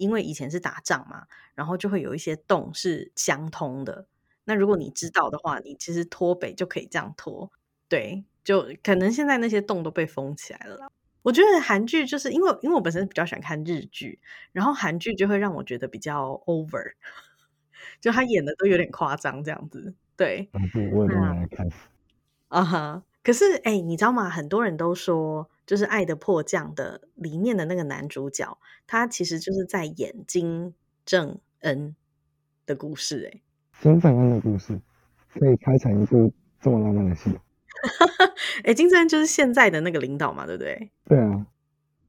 [0.00, 4.06] 因为以前是打仗嘛，然后就会有一些洞是相通的。
[4.44, 7.52] 那如果你知道的话，你其实脱北就可以这样脱。
[7.86, 10.90] 对，就可能现在那些洞都被封起来了。
[11.22, 14.18] 我觉得韩剧就是因为因为我本身比较喜欢看日剧，
[14.52, 16.94] 然后韩剧就会让我觉得比较 over，
[18.00, 19.94] 就他演的都有点夸张这样子。
[20.16, 20.48] 对，
[20.92, 21.68] 我也来看。
[22.48, 24.30] 啊哈，可是哎，你知道吗？
[24.30, 25.50] 很多人都说。
[25.70, 30.74] 就是《爱的迫降》的里面的那个男主角，他其实就是在演金
[31.06, 31.94] 正恩
[32.66, 33.30] 的故事。
[33.32, 33.40] 哎，
[33.80, 34.80] 金正恩的故事
[35.32, 37.38] 可以拍成一部这么浪漫的戏。
[38.64, 40.90] 哎， 金正恩就是现在的那个领导嘛，对不对？
[41.04, 41.46] 对啊，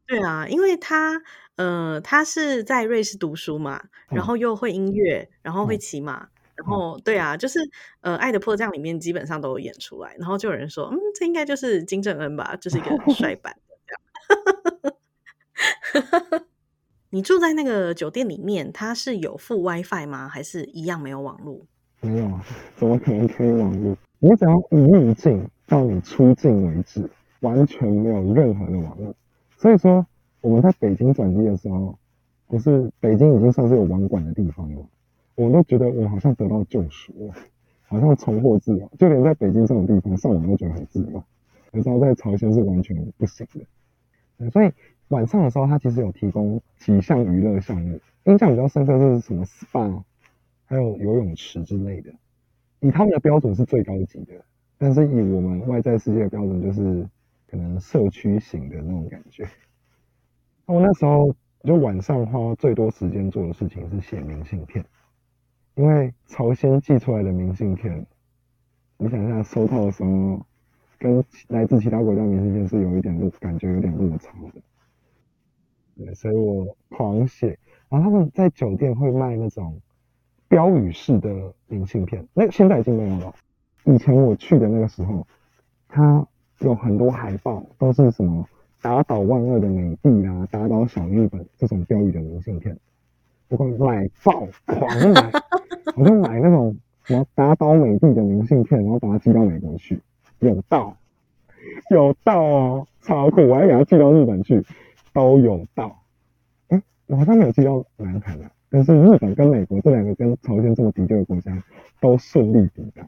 [0.07, 1.21] 对啊，因为他
[1.57, 6.29] 呃，他是在瑞士读书嘛，然后又会音乐，然后会骑马。
[6.61, 7.59] 然后对啊，就是
[8.01, 13.93] 呃，《爱的迫降》里面基本上都有演出来，然后就有人说，嗯，这应该就是金正恩吧，就是一个帅版的这
[15.99, 16.11] 样。
[17.13, 20.29] 你住在那个酒店里面，它是有附 WiFi 吗？
[20.29, 21.65] 还是一样没有网络？
[21.99, 22.41] 没有啊，
[22.77, 23.97] 怎么可能可以网络？
[24.19, 27.09] 你只要一入境到你出境为止，
[27.41, 29.13] 完全没有任何的网络。
[29.57, 30.07] 所以说，
[30.39, 31.99] 我们在北京转机的时候，
[32.47, 34.81] 不是北京已经算是有网管的地方了。
[35.35, 37.33] 我都觉得我好像得到救赎了，
[37.83, 38.91] 好像重获自由。
[38.99, 41.23] 就连在北京这种地方上网都觉得很自由，
[41.71, 43.47] 你知道在朝鲜是完全不行
[44.37, 44.49] 的。
[44.49, 44.71] 所以
[45.09, 50.03] 晚上的时候，他其实有提供几项娱乐项目，印象比较深刻就是什么 SPA，
[50.65, 52.11] 还有游泳池之类的。
[52.79, 54.33] 以他们的标准是最高级的，
[54.77, 57.07] 但是以我们外在世界的标准，就是
[57.47, 59.47] 可能社区型的那种感觉。
[60.65, 64.83] 我那时候就晚上花最多时间做的事情是写明信片。
[65.75, 68.05] 因为朝鲜寄出来的明信片，
[68.97, 70.45] 你想一下收到的时候，
[70.99, 74.61] 跟来自其他国家明信片是有一点落，感觉有点落差的。
[75.97, 77.57] 对，所以我狂写。
[77.89, 79.81] 然后他们在酒店会卖那种
[80.47, 83.33] 标语式的明信片，那现在已经没有了。
[83.85, 85.25] 以前我去的那个时候，
[85.87, 86.25] 它
[86.59, 88.47] 有很多海报，都是什么
[88.81, 92.77] 打倒万恶的美帝啊，打倒小日本这种标语的明信片。
[93.49, 95.31] 我买爆，狂买，
[95.95, 99.99] 我就买那种什么打倒美帝的明信片，然后把它寄到美国去，
[100.39, 100.95] 有到，
[101.89, 103.47] 有到哦，超酷！
[103.47, 104.63] 我还给它寄到日本去，
[105.13, 106.03] 都有到。
[106.69, 111.63] 哎，我好像没有寄到南韩啊，但是日本跟美国这两个跟朝鲜这么敌对的国家
[111.99, 113.07] 都顺利抵达。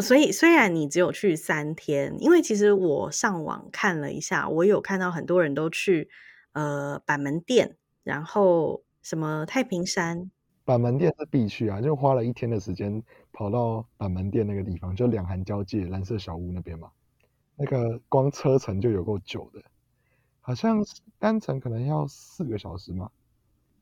[0.00, 6.08] 所以虽然你只有去三天，因为其实我上网看了一下，我有看到很多人都去
[6.52, 10.30] 呃板门店，然后什么太平山。
[10.64, 16.90] 板门店是必去啊，就花了一天的时间跑到板门店那个地方，就两韩交界蓝色小屋那边嘛。
[17.56, 19.62] 那个光车程就有够久的，
[20.40, 20.84] 好像
[21.18, 23.10] 单程可能要四个小时嘛？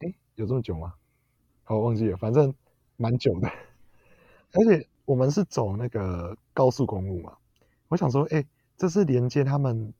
[0.01, 0.93] 哎，有这么久吗？
[1.65, 2.53] 好，忘记了，反正
[2.97, 3.49] 蛮久的。
[4.53, 7.39] 而且我们是走那个高速公路嘛，
[7.89, 8.45] 我想说，哎，
[8.77, 9.95] 这是连接他们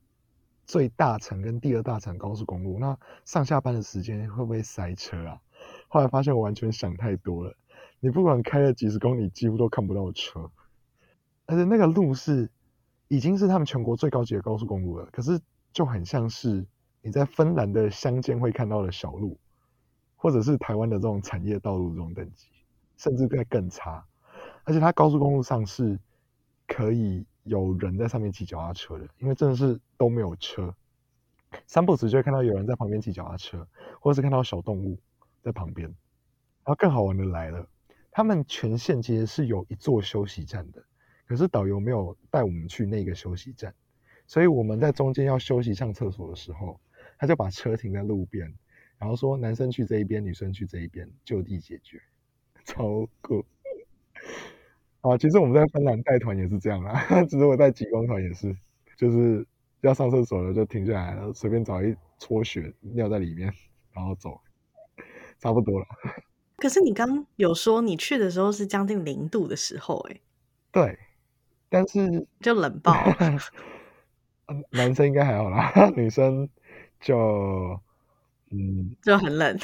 [0.67, 5.41] 最大城跟第二大城高速公路，那上下班的时间会不会塞车啊？
[5.87, 7.55] 后来发现我完全想太多了，
[7.99, 10.51] 你不管开了几十公里，几乎都看不到车，
[11.45, 12.49] 而且那个路是。
[13.09, 15.39] 已经是他们全国最高级的高速公路了，可是
[15.71, 16.65] 就很像是
[16.99, 19.37] 你在芬兰的乡间会看到的小路，
[20.15, 22.47] 或者是台湾的这种产业道路这种等级，
[22.97, 24.03] 甚至在更差。
[24.63, 25.99] 而且它高速公路上是
[26.65, 30.73] 可以有人在上面骑脚踏车的，因为真的是都没有车，
[31.67, 33.67] 三步时就会看到有人在旁边骑脚踏车，
[33.99, 34.97] 或者是看到小动物
[35.43, 35.87] 在旁边。
[35.87, 35.95] 然
[36.65, 37.67] 后更好玩的来了，
[38.09, 40.83] 他们全线其实是有一座休息站的。
[41.25, 43.73] 可是导游没有带我们去那个休息站，
[44.27, 46.79] 所以我们在中间要休息上厕所的时候，
[47.17, 48.53] 他就把车停在路边，
[48.97, 52.01] 然后说男生去这一边，女生去这一边，就地解决，
[52.65, 53.43] 超酷。
[55.01, 58.55] 啊，其实我们在芬兰带团也是这样啊， 只是我带极光团也是，
[58.97, 59.45] 就是
[59.81, 63.51] 要上厕所了就停下来，了随便找一撮雪尿在里面，
[63.91, 64.39] 然后走，
[65.39, 65.85] 差不多了。
[66.57, 70.21] 可是你刚有说你去的时候是将近零度的时候，哎，
[70.71, 70.97] 对。
[71.69, 72.93] 但是就冷爆，
[74.69, 76.47] 男生应该还好啦，女生
[77.01, 77.79] 就
[78.51, 79.57] 嗯就很冷，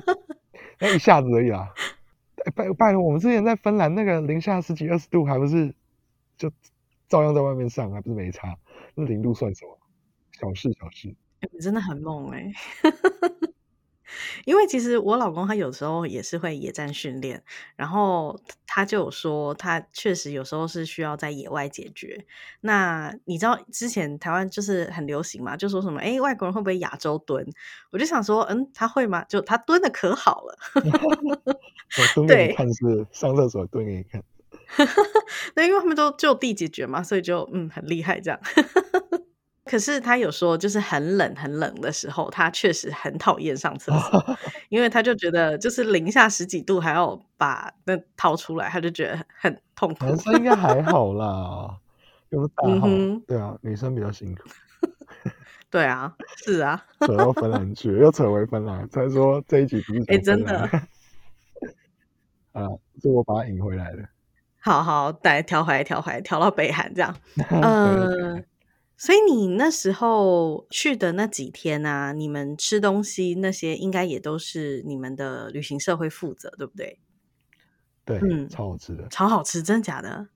[0.80, 1.68] 那一下子而已啦。
[2.56, 5.74] 拜拜托，我们之前在芬兰那个零下十几二十度，还不是
[6.38, 6.50] 就
[7.06, 8.56] 照样在外面上，还不是没差？
[8.94, 9.78] 那零度算什么？
[10.32, 11.14] 小事小事。
[11.52, 12.50] 你真的很猛哎。
[14.44, 17.42] 因为其实我老公他有时候也是会野战训练，
[17.76, 22.24] 然后他就有说他确实有时候是需要在野外解决。
[22.60, 27.46] 那你知道之前台湾就是很流行嘛，就说什么哎外国人会不会亚洲蹲？
[27.90, 29.24] 我就想说嗯他会吗？
[29.28, 30.58] 就他蹲的可好了。
[30.84, 34.22] 我蹲给你看是上厕所蹲给你看。
[35.54, 38.40] 那因为他们都就地解决嘛，所以就嗯很厉害这样。
[39.64, 44.36] 可是他有说，就是很冷很冷的时候，他确实很讨厌上厕所，
[44.68, 50.04] 因为他就觉得就是零下十几度还要把那掏出来，他就觉得很痛苦。
[50.04, 51.76] 男生应该还好啦，
[52.30, 52.88] 又是大号，
[53.26, 54.42] 对啊，女生比较辛苦。
[55.70, 56.12] 对啊，
[56.44, 60.68] 是啊， 扯到芬兰去，又扯回芬兰，才说这一集不是哎，真的
[62.52, 62.68] 啊，
[63.00, 64.02] 是我把他引回来的。
[64.58, 67.14] 好好，再调回来，调回来，调到北韩这样，
[67.48, 68.44] 嗯。
[69.02, 77.00] 所以你那时候去的那几天啊，你们吃东西那些应该也都是你们的旅行社会负责，对不对？
[78.04, 80.28] 对，嗯，超好吃的，超好吃，真的假的？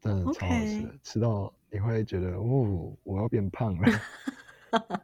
[0.00, 3.88] 真的超好吃，吃到你会觉得，哦，我要变胖了。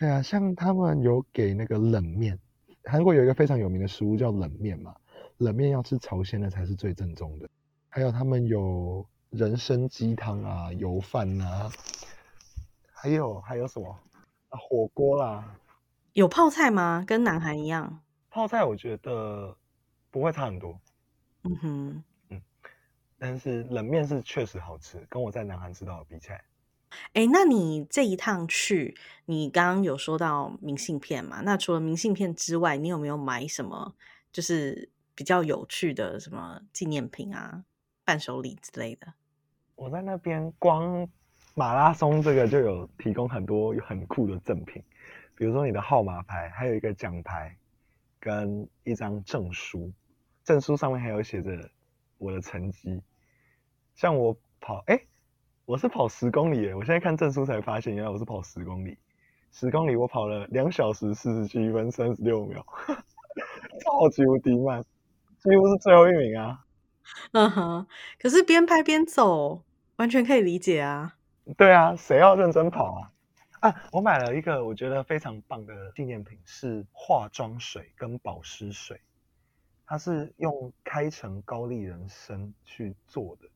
[0.00, 2.36] 对啊，像他们有给那个冷面，
[2.82, 4.92] 韩国有一个非常有名的食物叫冷面嘛，
[5.36, 7.48] 冷面要吃朝鲜的才是最正宗的。
[7.88, 9.06] 还有他们有。
[9.32, 11.70] 人参鸡汤啊，油饭啊，
[12.92, 13.98] 还有还有什么
[14.50, 14.58] 啊？
[14.58, 15.56] 火锅啦，
[16.12, 17.02] 有泡菜吗？
[17.06, 18.02] 跟南韩一样？
[18.28, 19.56] 泡菜我觉得
[20.10, 20.78] 不会差很多。
[21.44, 22.42] 嗯哼，嗯，
[23.18, 26.44] 但是冷面是确实好吃，跟我在南韩吃到的比起来。
[27.14, 31.40] 哎，那你这一趟去，你刚刚有说到明信片嘛？
[31.40, 33.94] 那除了明信片之外，你有没有买什么
[34.30, 37.64] 就是比较有趣的什么纪念品啊、
[38.04, 39.14] 伴手礼之类的？
[39.74, 41.08] 我在那边光
[41.54, 44.82] 马拉松这个就有提供很多很酷的赠品，
[45.34, 47.56] 比如说你的号码牌，还有一个奖牌
[48.20, 49.92] 跟一张证书，
[50.44, 51.70] 证书上面还有写着
[52.18, 53.02] 我的成绩。
[53.94, 55.00] 像我跑，哎，
[55.64, 58.96] 我是跑十公里，我现在看证书才发现，原来我是跑十公里。
[59.50, 62.64] 十公里我跑了两小时四十七分三十六秒，
[63.84, 64.82] 超级无敌慢，
[65.40, 66.64] 几乎是最后一名啊。
[67.32, 67.86] 嗯哼，
[68.18, 69.64] 可是边拍边走。
[69.96, 71.16] 完全可以理解啊！
[71.56, 73.12] 对啊，谁要认真跑啊？
[73.60, 79.00] 啊，我买了一个我觉得非常棒的纪念品，是化妆水跟保湿水，
[79.86, 83.48] 它是用开成高丽人参去做的。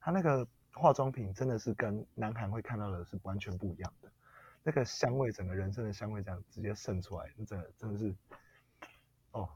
[0.00, 4.10] 它那个化妆品真的是跟南韩会看到的是完全不一样的，
[4.64, 8.14] 那个香味，整个人参的香味这样直接渗出来，真的真的是，
[9.32, 9.48] 哦，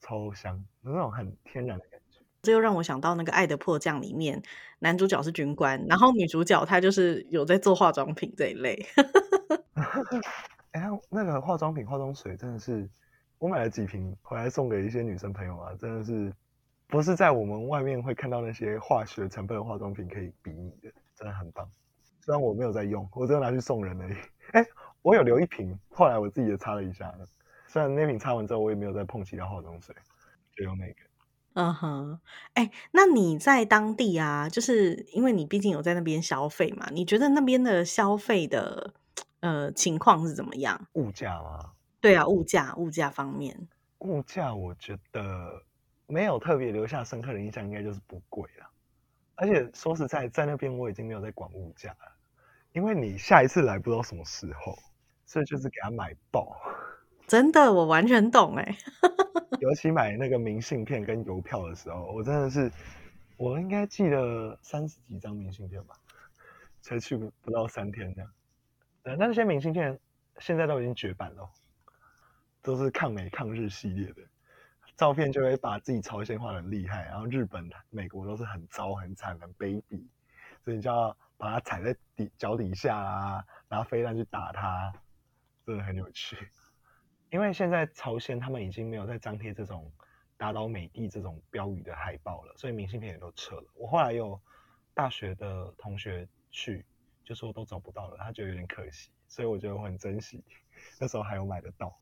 [0.00, 2.09] 超香，那种很天然的感觉。
[2.42, 4.42] 这又让我想到那个《爱的迫降》里面，
[4.78, 8.86] 男主角是军官，然后女主角她就是有在做化妆品这一类。
[10.72, 12.88] 哎，那个化妆品、化妆水真的是，
[13.38, 16.32] 我买了几瓶回来送给一些女生朋友啊，真的是
[16.86, 21.68] 不是在我们外面会看到那些化学成分的化妆品可以比拟的，真的很棒。
[22.20, 24.16] 虽然我没有在用，我只有拿去送人而已。
[24.52, 24.64] 哎，
[25.02, 27.12] 我有留一瓶，后来我自己也擦了一下。
[27.66, 29.94] 虽然那瓶擦完之后，我也没有再碰其他化妆水，
[30.56, 31.09] 就用那个。
[31.54, 32.20] 嗯哼，
[32.54, 38.94] 哎，那你在当地啊，就是因为你毕竟有在那边消费嘛，你觉得那边的消费的
[39.40, 40.86] 呃情况是怎么样？
[40.92, 41.72] 物价吗？
[42.00, 45.62] 对啊，物价，物价方面，物价我觉得
[46.06, 48.66] 没有特别留下深刻的印象，应该就是不贵了。
[49.34, 52.12] 而且说实在，在那边我已经没有在管物价了，
[52.72, 54.78] 因为你下一次来不知道什么时候，
[55.26, 56.56] 所以就是给他买爆。
[57.30, 58.76] 真的，我完全懂哎。
[59.60, 62.68] 尤其买那个明信片跟邮票的时候，我真的是，
[63.36, 65.94] 我应该寄了三十几张明信片吧，
[66.80, 68.28] 才去不到三天这样。
[69.04, 69.96] 对，那些明信片
[70.38, 71.48] 现在都已经绝版了，
[72.62, 74.22] 都是抗美抗日系列的，
[74.96, 80.02] 照片就会把自己朝鲜画的厉害，然后日本、美国都是很糟、很惨、很卑鄙，
[80.64, 84.92] 所以你就要把它踩在底脚底下啊，拿飞弹去打它，
[85.64, 86.36] 真的很有趣。
[87.30, 89.90] 因为现在朝鲜他们已经没有在张贴这种
[90.36, 93.64] 打倒美帝这种标语的海报了，所以明信片也都撤了。
[93.74, 94.40] 我后来有
[94.94, 96.84] 大学的同学去，
[97.24, 100.42] 就说都找不到了，他觉得有点可惜，所以我觉得我很珍惜
[100.98, 101.96] 那时候还有买得到。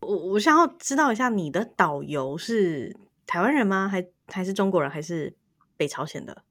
[0.00, 2.94] 我我想要知道一下，你的导游是
[3.26, 3.88] 台湾人吗？
[3.88, 4.90] 还还是中国人？
[4.90, 5.34] 还是
[5.76, 6.44] 北朝鲜的？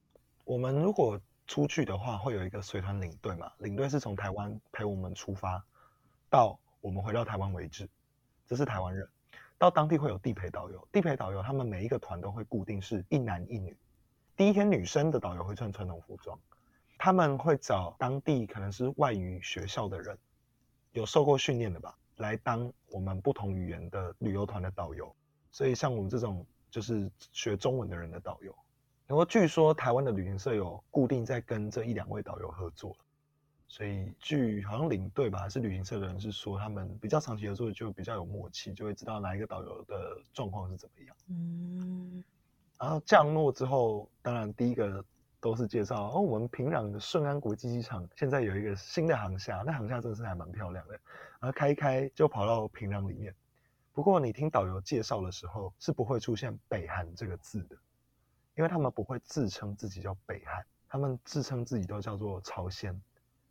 [0.46, 5.64] 我们如果出去的话，会有一个随团领队嘛，领队是从台湾陪我们出发，
[6.30, 7.88] 到我们回到台湾为止。
[8.46, 9.08] 这是台湾人，
[9.58, 10.88] 到当地会有地陪导游。
[10.92, 13.76] 地陪导游他们每一个团都会固定是一男一女。
[14.36, 16.38] 第一天女生的导游会穿传统服装，
[16.98, 20.18] 他们会找当地可能是外语学校的人，
[20.92, 25.16] 有受过训练的吧，来当我们不同语言的旅游团的导游。
[25.52, 28.54] 所以像我们这种就是学中文的人的导游，
[29.08, 32.96] 然后据说台湾的旅行社有固定在跟这一两位导游合作。
[33.76, 41.16] 所以，据好像领队吧，还是旅行社的人是说，他们比较长期合作，就比较有默契，就会知道哪一个导游的状况是怎么样。
[41.28, 42.24] 嗯。
[42.80, 45.04] 然后降落之后，当然第一个
[45.42, 50.94] 都是介绍哦，我们平壤的顺安国际机场现在有一个新的航厦，那航厦真的是还蛮漂亮的。
[51.42, 53.36] 然后开一开就跑到平壤里面。
[53.92, 57.76] 不过你听导游介绍的时候，是不会出现北韩这个字的，
[58.56, 62.98] 因为他们不会自称自己叫北韩，他们自称自己都叫做朝鲜。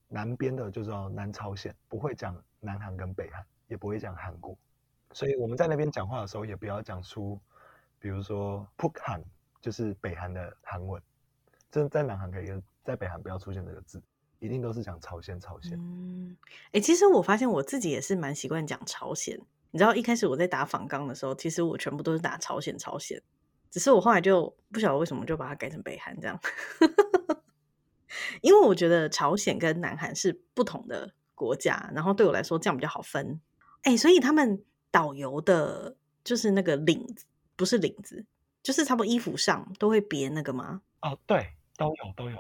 [0.09, 4.57] 南边的就叫南朝鲜，不会讲南韩跟北韩，也不会讲韩国，
[5.13, 7.41] 所以我们在那边讲话的时候，也不要讲出，
[7.99, 9.23] 比如说북韩，
[9.61, 11.03] 就是北韩的韩文，
[11.71, 14.03] 这在南韩可以，在北韩不要出现这个字，
[14.39, 15.73] 一定都是讲朝鲜朝鲜。
[15.79, 16.37] 嗯，
[16.73, 19.41] 哎，其实我发现我自己也是蛮习惯讲朝鲜，
[19.71, 23.21] 你知道一开始我在打仿钢的时候，其实我全部都是打朝鲜朝鲜，
[23.71, 26.39] 只是我后来就不晓得为什么就把它改成北韩这样。
[28.41, 33.41] 因为我觉得朝鲜跟南韩是不同的国家，然后对我来说这样比较好分。
[33.83, 38.25] 哎，所以他们导游的就是那个领子，不是领子，
[38.63, 40.81] 就是差不多衣服上都会别那个吗？
[41.03, 42.39] 哦，对，都有都有，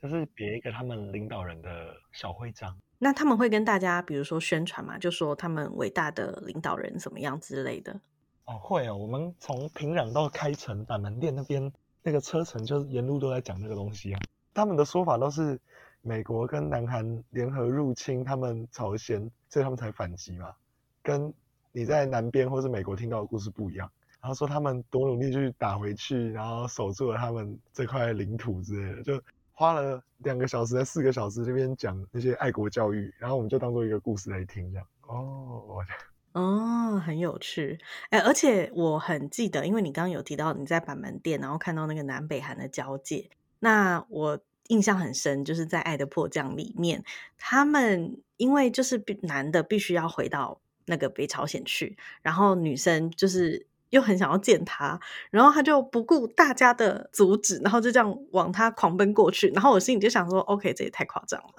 [0.00, 2.78] 就是别一个他们领导人的小徽章。
[3.00, 8.00] 那他们会跟大家比如说宣传嘛，就说他们伟大的领导人怎么样之类的。
[8.44, 11.70] 哦，会哦，我们从平壤到开城板门店那边
[12.02, 14.20] 那个车程，就是沿路都在讲这个东西啊。
[14.58, 15.56] 他们的说法都是
[16.02, 20.52] 美国跟南韩联合入侵他们朝鲜，所以他们才反击嘛。
[21.00, 21.32] 跟
[21.70, 23.88] 你在南边或是美国听到的故事不一样。
[24.20, 34.86] 然后说他们多努力去打回去，然后守住了他们这块领土之类的，就花了两个小时四个小时这边讲那些爱国教育，然后我们就当做一个故事来听，这样。
[35.02, 35.84] 哦，我
[36.32, 37.78] 哦，很有趣。
[38.10, 43.30] 哎，而且我很记得，因为你刚刚有提到你在板门店，然后看到那个南北韩的交界，
[43.60, 44.40] 那我。
[44.68, 47.04] 印象很深，就是在《爱的迫降》里面，
[47.36, 55.00] 他们因为就是男的必须要回到那个北朝鲜去，然后女生就是又很想要见他，
[55.30, 59.48] 然后他就不顾大家的阻止，然后就这样往他狂奔过去。
[59.48, 61.52] 然后我心里就想说：“OK，这也太夸张了。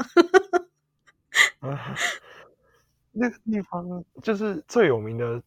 [3.12, 5.42] ”那个地方就是最有名的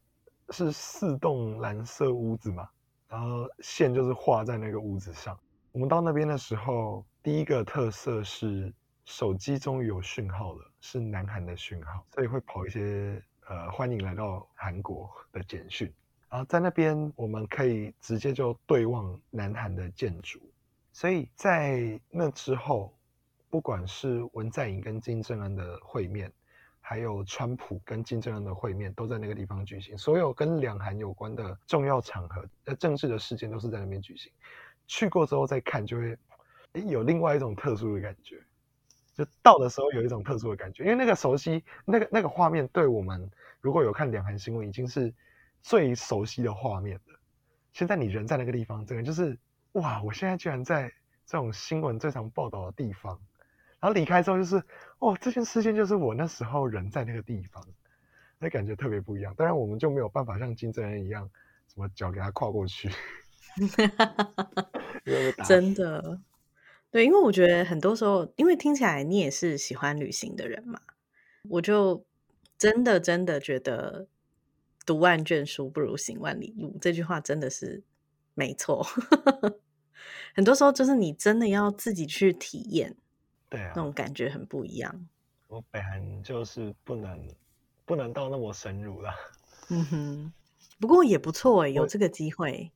[0.51, 2.69] 是四栋蓝色屋子嘛，
[3.09, 5.39] 然后线就是画在那个屋子上。
[5.73, 7.05] 我们到那边的时候。
[7.25, 15.89] 第一个特色是手机终于有讯号了，是南韩的讯号，所以会跑一些呃欢迎来到韩国的简讯。
[16.29, 20.41] 然后在那边我们可以直接就对望南韩的建筑，
[20.93, 22.93] 所以在那之后，
[23.49, 26.33] 不管是文在寅跟金正恩的会面，
[26.81, 29.97] 还有川普跟金正恩的会面，都在那个地方举行。
[29.97, 34.33] 所有跟两韩有关的重要场合、呃政治的事件都是在那边举行。
[34.87, 36.17] 去过之后再看，就会
[36.73, 38.43] 诶有另外一种特殊的感觉。
[39.15, 43.31] 就到的时候有一种特殊的感觉，因为那个熟悉那个那个画面，对我们
[43.61, 45.13] 如果有看两韩新闻，已经是
[45.61, 47.21] 最熟悉的画面了。
[47.75, 49.39] 现在你人在那个地方，整个就是
[49.73, 50.03] 哇！
[50.03, 50.91] 我现在居然在
[51.27, 53.21] 这种新闻最常报道的地方，
[53.81, 54.63] 然后离开之后就是
[54.99, 57.67] 哦，这件事件就是我那时候人在那个地方，
[58.39, 59.35] 那感觉特别不一样。
[59.35, 61.31] 当然，我们就没有办法像金正恩一样，
[61.69, 62.91] 什么脚给他跨过去，
[65.45, 66.21] 真的，
[66.91, 70.81] 对，因为我觉得很多时候，因为听起来你也是喜欢旅行的人嘛，
[71.49, 72.05] 我就
[72.59, 74.07] 真的真的觉得
[74.87, 77.83] “读万卷书不如行万里路”这句话真的是
[78.35, 78.87] 没错。
[80.35, 82.97] 很多时候就是你真的要自己去体验，
[83.51, 85.09] 对啊那，种感觉很不一样。
[85.49, 87.29] 我北韩就是不能
[87.85, 89.13] 不能到那么深入了。
[89.69, 90.33] 嗯哼，
[90.81, 92.73] 不过也不错诶，有我这个机会。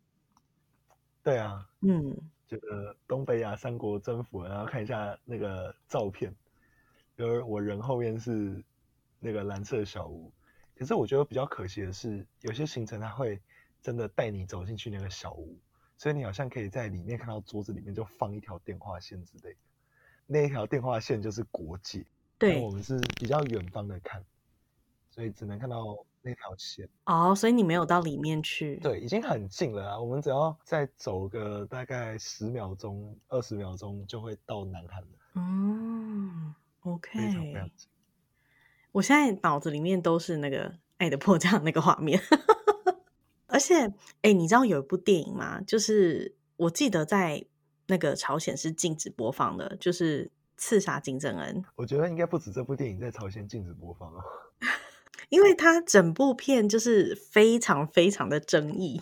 [1.26, 2.16] 对啊，嗯，
[2.46, 6.32] 这个东北亚三国征服，然后看一下那个照片，
[7.16, 8.62] 就是我人后面是
[9.18, 10.30] 那个蓝色小屋。
[10.76, 13.40] 可是我觉得比较可惜的是，有些行程它会
[13.82, 15.58] 真的带你走进去那个小屋，
[15.98, 19.58] 所以你好像可以在里面看到桌子里面就放一条电话线之类的，
[20.28, 22.06] 那一条电话线就是国界。
[22.38, 24.24] 但对我们是比较远方的看，
[25.10, 26.88] 所以只能看到那条线。
[27.04, 28.76] 哦，所以你没有到里面去。
[28.82, 30.00] 对，已经很近了啊！
[30.00, 37.88] 我们只要再走个大概十秒钟、二十秒钟，就会到南韩了，嗯，OK，非常非常近。
[38.90, 42.20] 我现在脑子里面都是那个《爱的迫降》那个画面，
[43.46, 45.60] 而且，哎，你知道有一部电影吗？
[45.60, 47.46] 就是我记得在
[47.86, 54.24] 那个朝鲜是禁止播放的，就是《刺杀金正恩》，我觉得应该不止这部电影在朝鲜禁止播放哦。
[55.28, 59.00] 因为它整部片就是非常非常的争议，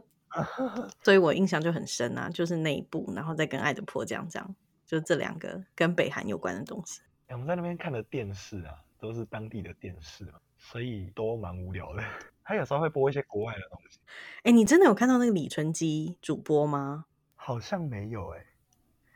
[1.02, 7.00] 所以我印象就很深啊，就是那一部，然后再跟《爱的迫降》这样，就这两个跟北韩有关的东西。
[7.28, 12.02] 哎我们在那边看的电视啊，都是当地的电视嘛，所以都蛮无聊的。
[12.44, 13.98] 他有时候会播一些国外的东西，
[14.44, 17.06] 哎，你真的有看到那个李春基主播吗？
[17.34, 18.46] 好像没有哎、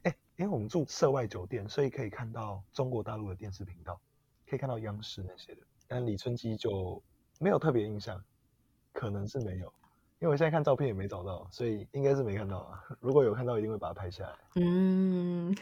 [0.05, 4.01] 哎、因为我们住涉外酒店，所以可以看到中国大陆的电视频道，
[4.49, 5.63] 可以看到央视那些的。
[5.93, 7.03] 但李春基就
[7.41, 8.23] 没有特别印象，
[8.93, 9.67] 可能是没有，
[10.21, 12.73] 因为我现在看照片也没找到，所以应该是没看到。
[13.01, 14.33] 如果有看到，一定会把它拍下来。
[14.55, 15.53] 嗯，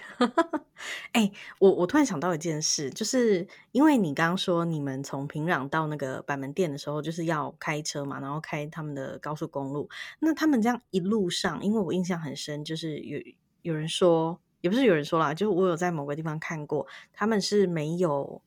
[1.13, 9.89] 哎、我我突然想到一件事，就是因为你刚刚说你们从平壤到那个板门店的时候，就是要开车嘛，然后开他们的高速公路。
[10.21, 13.19] 那他们这样一路上，因为我印象很深，就是有
[13.63, 18.43] 有人说，也不是有人说啦，就是我有在某个地方看过，他们是没有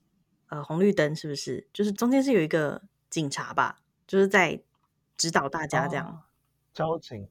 [0.52, 1.68] 呃红绿灯，是不是？
[1.74, 4.62] 就是中间是有一个警察吧，就是在
[5.18, 6.06] 指导大家这样。
[6.08, 6.22] 哦
[6.74, 7.28] 交警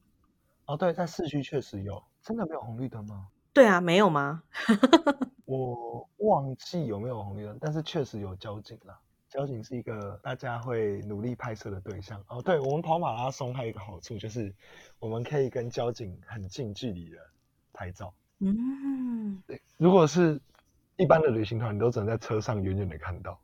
[0.65, 3.27] 哦，对，在市区确实有，真的没有红绿灯吗？
[3.51, 4.43] 对啊，没有吗？
[5.45, 8.99] 我忘记有没有红绿灯，但是确实有交警啦。
[9.27, 12.39] 交警是一个大家会努力拍摄的对象哦。
[12.39, 14.53] 对我们跑马拉松还有一个好处就是，
[14.99, 17.17] 我们可以跟交警很近距离的
[17.73, 18.13] 拍照。
[18.39, 20.39] 嗯，对，如果是
[20.97, 23.39] 一般的旅行团，你都只能在车上远远的看到，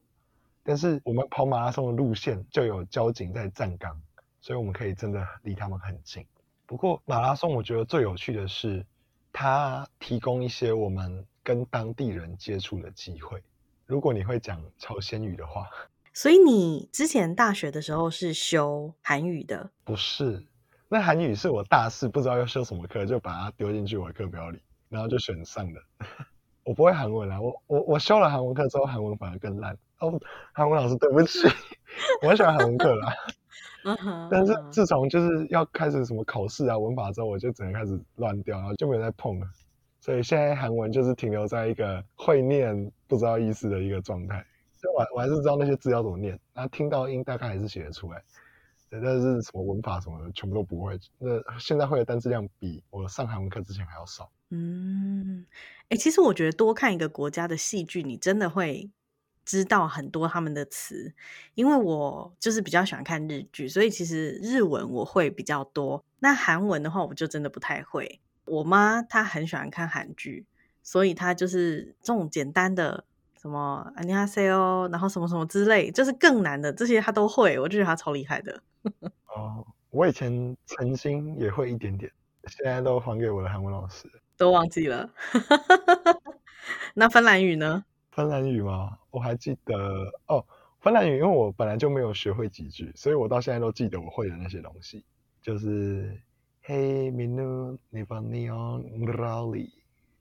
[0.63, 3.99] 但是我们跑马拉松的路线就有交警在站岗，
[4.41, 6.25] 所以我们可以真的离他们很近。
[6.65, 8.85] 不过马拉松我觉得最有趣的是，
[9.31, 13.41] 它提供一些我们跟当地人接触的机会。
[13.85, 15.69] 如果你会讲朝鲜语的话，
[16.13, 20.45] 所以你之前大学的时候是修韩语的，不是，
[20.89, 25.81] 那韩语是我大四不知道要修什么课，就把它丢进去我的课表里，然后就选上的。
[26.67, 29.77] 我不会韩文啊，我我我修了韩文课之后，韩文反而更烂。
[29.99, 30.19] 哦，
[30.51, 31.39] 韩文老师对不起，
[32.21, 33.13] 我很喜欢韩文课啦。
[34.29, 39.47] 但是自从就是要开始什么考试啊、文法之后，我就只能开始乱掉，然后就没有再碰了。
[40.01, 44.45] 所以现在韩文就是停留在一个会念不知道意思的一个状态。
[44.75, 48.21] 所以我我还是知道那些字要怎么念，然后听到音大概还是写得出来。
[48.89, 50.99] 对，但是什么文法什么的全部都不会。
[51.17, 54.29] 那现在会的单词量比我上韩文课之前还要少。
[54.49, 55.45] 嗯，
[55.89, 58.89] 哎，其实我觉得多看一个国家的戏剧，你真的会
[59.45, 61.13] 知道很多他们的词，
[61.55, 68.19] 因为我就是比较喜欢看日剧，所以其实日文我会比较多，那韩文的话我就真的不太会。
[68.45, 70.45] 我妈她很喜欢看韩剧，
[70.83, 73.05] 所以她就是这种简单的
[73.41, 78.61] 什么，啊，你好，say 哦，然后什么什么之类，就是更难的，这些她都会，我觉得她超厉害的。
[79.33, 82.11] 哦，我以前曾经也会一点点，
[82.47, 84.11] 现在都还给我的韩文老师。
[84.37, 85.09] 都忘记了。
[86.93, 87.83] 那芬兰语呢？
[88.11, 88.97] 芬兰语吗？
[89.11, 89.75] 我还记得
[90.27, 90.45] 哦。
[90.79, 95.03] 芬兰语，因为我本来就没有学会几句，所以我到现在都记得我会的那些东西，
[95.41, 96.21] 就是
[96.63, 99.71] Hey minu nivanion rali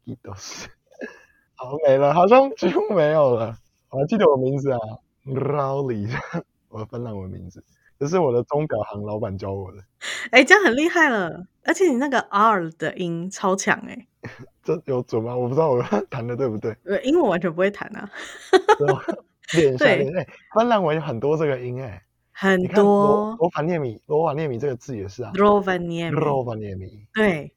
[0.06, 0.64] idos。
[1.54, 3.56] 好没了，好像几乎没有了。
[3.90, 4.78] 我还记得我名字啊
[5.26, 6.08] ，rali，
[6.68, 7.62] 我芬兰文名字，
[7.98, 9.78] 这是我的钟表行老板教我的。
[10.30, 14.06] 哎，这样很厉害了，而且你那个 R 的音超强哎。
[14.62, 15.36] 这有准吗？
[15.36, 16.76] 我不知道我 弹的对不对。
[16.84, 18.10] 呃，英文完全不会弹啊。
[19.54, 20.16] 练一下练。
[20.16, 23.36] 哎，芬兰文有很多这个音哎，很多。
[23.38, 25.30] 罗法涅米，罗瓦涅米这个字也是啊。
[25.34, 26.16] 罗瓦涅米。
[26.16, 27.06] 罗瓦涅米。
[27.14, 27.54] 对，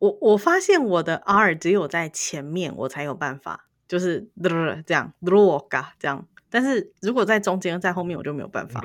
[0.00, 4.28] 我我发现我的 R 只有在前面我才有办法，就是
[4.84, 6.26] 这样，罗嘎这样。
[6.50, 8.80] 但是如果在中间在后面我就没有办法。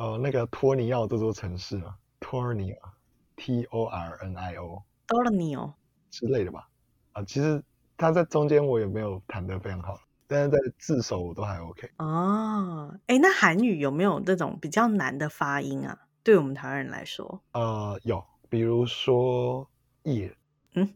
[0.00, 2.90] 哦，那个托尼奥这座城市啊，托尼奥
[3.36, 4.82] ，T O R N I O。
[5.06, 5.74] 托尼奥。
[6.10, 6.66] 之类的吧，
[7.12, 7.62] 啊，其实
[7.98, 11.90] 他在中间我也没有弹得非常好，但是在字首我都还 OK。
[11.98, 16.06] 哦，哎，那韩语有没有这种比较难的发音啊？
[16.22, 19.68] 对我们台湾人来说，呃，有，比如说
[20.04, 20.34] “叶”，
[20.72, 20.94] 嗯，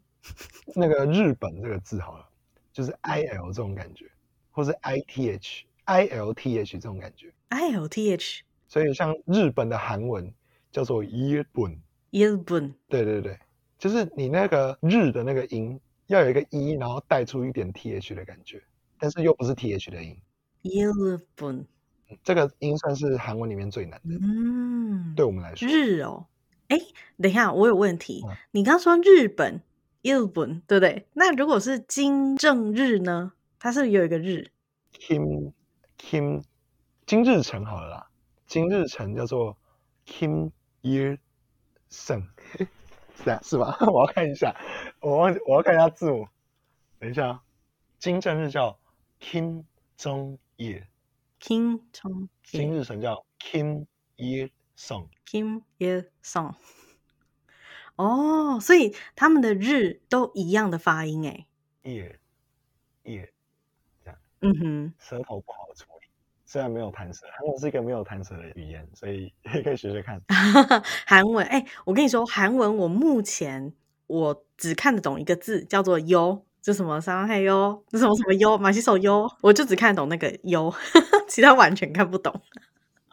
[0.75, 2.27] 那个日本这个字好了，
[2.73, 4.11] 就是 I L 这种感觉，
[4.51, 8.45] 或是 I T H，I L T H 这种感觉，I L T H。
[8.75, 10.35] 所以像日本的韩文
[10.73, 13.39] 叫做“日本”，日本，对对对。
[13.79, 18.61] 就是你那个日的那个音要有一个一然后带出一点 th 的感觉，
[18.99, 20.21] 但是又不是 th 的音。
[20.63, 20.91] 日
[21.37, 21.65] 本，
[22.25, 24.19] 这个音算是韩文里面最难的。
[24.21, 25.69] 嗯，对我们来说。
[25.69, 26.27] 日哦，
[26.67, 26.77] 哎，
[27.23, 28.25] 等一下，我有问题。
[28.51, 29.61] 你刚说日本，
[30.03, 31.07] 日本，对不对？
[31.13, 33.35] 那如果是金正日呢？
[33.61, 34.51] 它是有一个日。
[34.99, 35.53] Kim
[35.97, 36.43] Kim
[37.07, 38.07] 金日成好了啦，
[38.55, 39.59] 金日成叫做
[40.07, 40.53] Kim
[40.83, 41.19] Il
[41.91, 42.29] Sung。
[43.19, 43.77] 是啊，是吧？
[43.91, 44.55] 我要看一下，
[45.01, 46.29] 我忘记我要看一下字母。
[47.01, 47.43] 等一下，
[47.99, 48.79] 金正日叫
[49.21, 49.65] Kim
[49.99, 56.55] Jong Il，Kim Jong，金日成叫 Kim Il Sung，Kim Il Sung。
[57.97, 61.49] 哦，所以他们的日都一样的发音哎。
[61.83, 62.21] Il，
[64.05, 64.19] 这样。
[64.43, 65.94] 嗯哼，舌头不好处理。
[66.55, 70.23] 虽然没有弹舌，韩文是一个没有弹舌的语言，所以也可以学学看。
[71.05, 73.75] 韩文，哎，我跟你说，韩文我目前
[74.07, 80.73] 我只看得懂一个字，叫做“优”，就什么“伤害优”，那什么什么“优”，马西手“优”，我就只看得懂那个“优”，
[81.27, 82.33] 其他完全看不懂。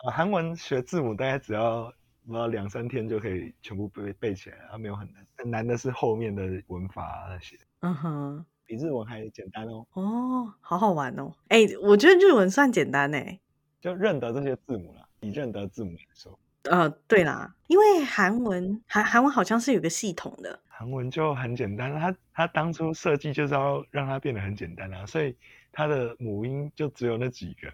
[0.06, 1.92] 啊，韩文学字母大概只要
[2.28, 7.58] 要两三天就可以全部背背起来，它没有很难，很难的是后面的文法那些。
[7.80, 8.46] 嗯哼。
[8.72, 9.86] 比日文还简单哦！
[9.96, 11.30] 哦，好好玩哦！
[11.50, 13.38] 哎，我觉得日文算简单哎，
[13.82, 15.06] 就认得这些字母啦。
[15.20, 21.94] 以认得字母来说，呃，对啦，因为韩文韩韩文好像是有个系统的，韩文就很简单。
[22.00, 25.36] 它它当初设计就是要让它变得很简单啊，所以
[25.74, 27.70] 它的母音就只有那几个，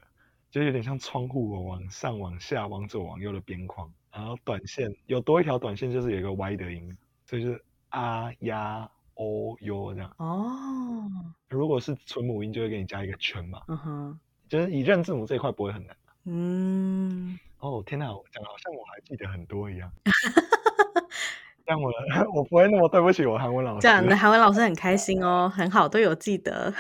[0.49, 3.87] 就有点像窗户往上、往下、往左、往右的边框。
[4.11, 8.89] 然后短线有多一条短线，就是有一个 Y 的音，所以就是啊呀。
[9.17, 11.09] 哦哟，这样哦。
[11.49, 13.61] 如果是纯母音，就会给你加一个圈嘛。
[13.67, 15.95] 嗯哼，就是以认字母这一块不会很难。
[16.25, 17.39] 嗯。
[17.59, 19.91] 哦天哪，讲的好像我还记得很多一样。
[21.65, 21.91] 这样我
[22.33, 23.81] 我不会那么对不起我韩文老师。
[23.81, 26.73] 这样的韩文老师很 开心哦，很好，都有记得。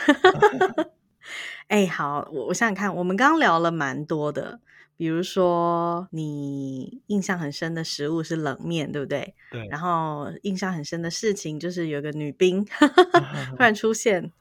[1.67, 4.59] 哎，好，我我想想看，我们刚刚聊了蛮多的。
[4.97, 9.35] 比如说，你印象很深的食物是冷面，对不对？
[9.51, 9.67] 对。
[9.67, 12.65] 然后印象很深的事情就是有个女兵
[13.55, 14.31] 突然出现。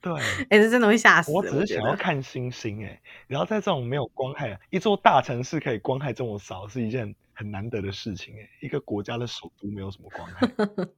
[0.00, 0.10] 对。
[0.48, 1.30] 哎，这真的会吓死。
[1.30, 2.98] 我只是想要看星星，哎。
[3.26, 8.48] 然后在这种没有光害，一座大城市可以光害这么少，是一件很难得的事情，哎。
[8.62, 10.48] 一个国家的首都没有什么光害。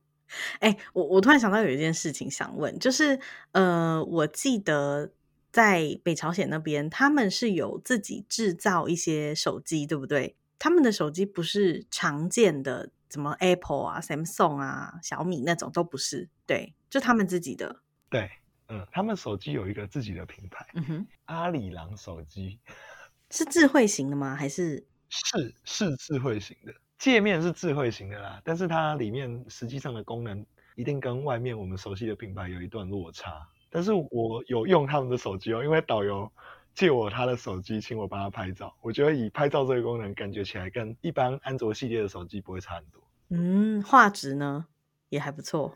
[0.60, 3.18] 哎，我我突然想到有一件事情想问，就是
[3.50, 5.10] 呃，我记得。
[5.52, 10.34] 在北朝鲜那边，他们是有自己制造一些手机，对不对？
[10.58, 17.82] 他们的手机不是常见的，什么 Apple 啊、Samsung 啊、小米那种都不是，对，就他们自己的。
[18.08, 18.30] 对，
[18.68, 22.58] 嗯，他们手机有一个自己的品牌，嗯哼，阿里郎手机
[23.30, 24.34] 是智慧型的吗？
[24.34, 30.46] 还是是是智慧型的，界面是智慧型的啦，但是它里面实际上的功能
[30.76, 33.46] 一定跟外面我们熟悉的品牌有一段落差。
[33.72, 36.30] 但是我有用他们的手机哦，因为导游
[36.74, 38.74] 借我他的手机，请我帮他拍照。
[38.82, 43.02] 我觉得以拍照这个功能，感觉起来跟一般安卓系列的手机不会差很多。
[43.30, 44.66] 嗯，画质呢
[45.08, 45.74] 也还不错。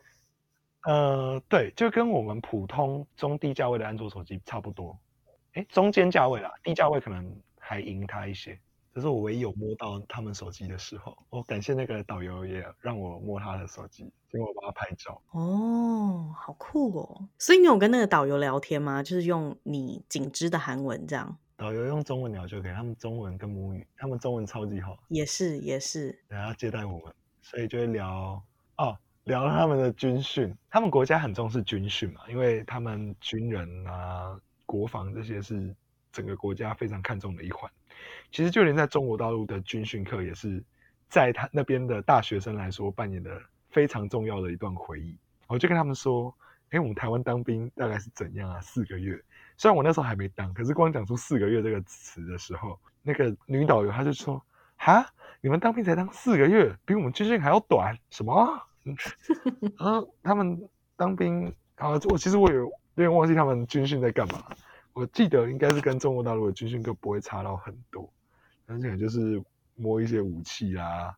[0.82, 4.96] 呃，对，就跟我们普通中低价位的安卓手机差不多。
[5.54, 8.60] 哎，中间价位啦，低价位可能还赢它一些。
[8.96, 11.14] 这是我唯一有摸到他们手机的时候。
[11.28, 15.20] 我感谢那个导游也让我摸他的手机，结果我帮他拍照。
[15.32, 17.28] 哦，好酷哦！
[17.36, 19.02] 所以你有跟那个导游聊天吗？
[19.02, 21.36] 就是用你仅知的韩文这样？
[21.58, 28.42] 导游用中文聊就可以，他们中文跟母语，他们中文超级好，也是也是，然后接待我们，所以就会聊
[28.78, 30.56] 哦，聊他们的军训。
[30.70, 35.76] 他们国家很重视军训嘛，因为他们军人啊、国防这些是
[36.10, 37.70] 整个国家非常看重的一环。
[38.30, 40.62] 其实就连在中国大陆的军训课，也是
[41.08, 45.16] 在他那边的大学生来说扮演的非常重要的一段回忆。
[45.46, 46.34] 我就跟他们说，
[46.70, 48.60] 哎，我们台湾当兵大概是怎样啊？
[48.60, 49.20] 四个月。
[49.56, 54.42] 虽然我那时候还没当，可是光讲出“四个月”这个词的时候，那个女导游她就说
[54.76, 55.06] ：“哈，
[55.40, 57.96] 你们当兵才当四个月，比我们军训还要短？
[58.10, 58.94] 什么？”然
[59.78, 61.46] 后他们当兵
[61.76, 64.44] 啊，我其实我有有点忘记他们军训在干嘛。
[64.92, 68.12] 我记得应该是跟中国大陆的军训课不会差到很多，
[68.66, 69.42] 而且就是
[69.74, 71.14] 摸一些武器啊，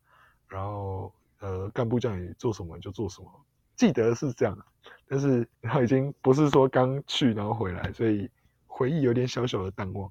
[0.47, 3.29] 然后呃干部叫你做什么就做什么。
[3.77, 4.59] 记得是这样，
[5.07, 8.29] 但是他已经不是说刚去然后回来，所以
[8.67, 10.11] 回忆有点小小的淡忘。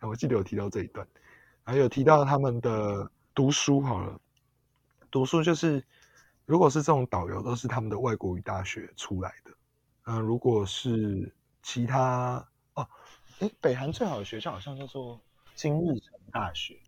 [0.00, 1.06] 我记得有提到这一段，
[1.64, 4.20] 还有提到他们的读书好了，
[5.10, 5.82] 读书就是
[6.44, 9.50] 如果是这种导游，都是他们的外国语大学出来的。
[10.04, 12.86] 嗯，如果是其他哦，
[13.40, 15.20] 诶，北韩最好的学校好像叫做
[15.56, 16.78] 金日成大学。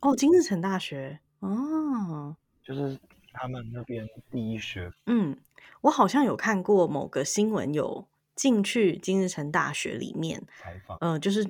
[0.00, 2.98] 哦，金日成大学，哦，就是。
[3.40, 5.38] 他们那边第一学，嗯，
[5.82, 8.04] 我好像有看过某个新闻，有
[8.34, 11.44] 进去金日成大学里面采访，嗯，就是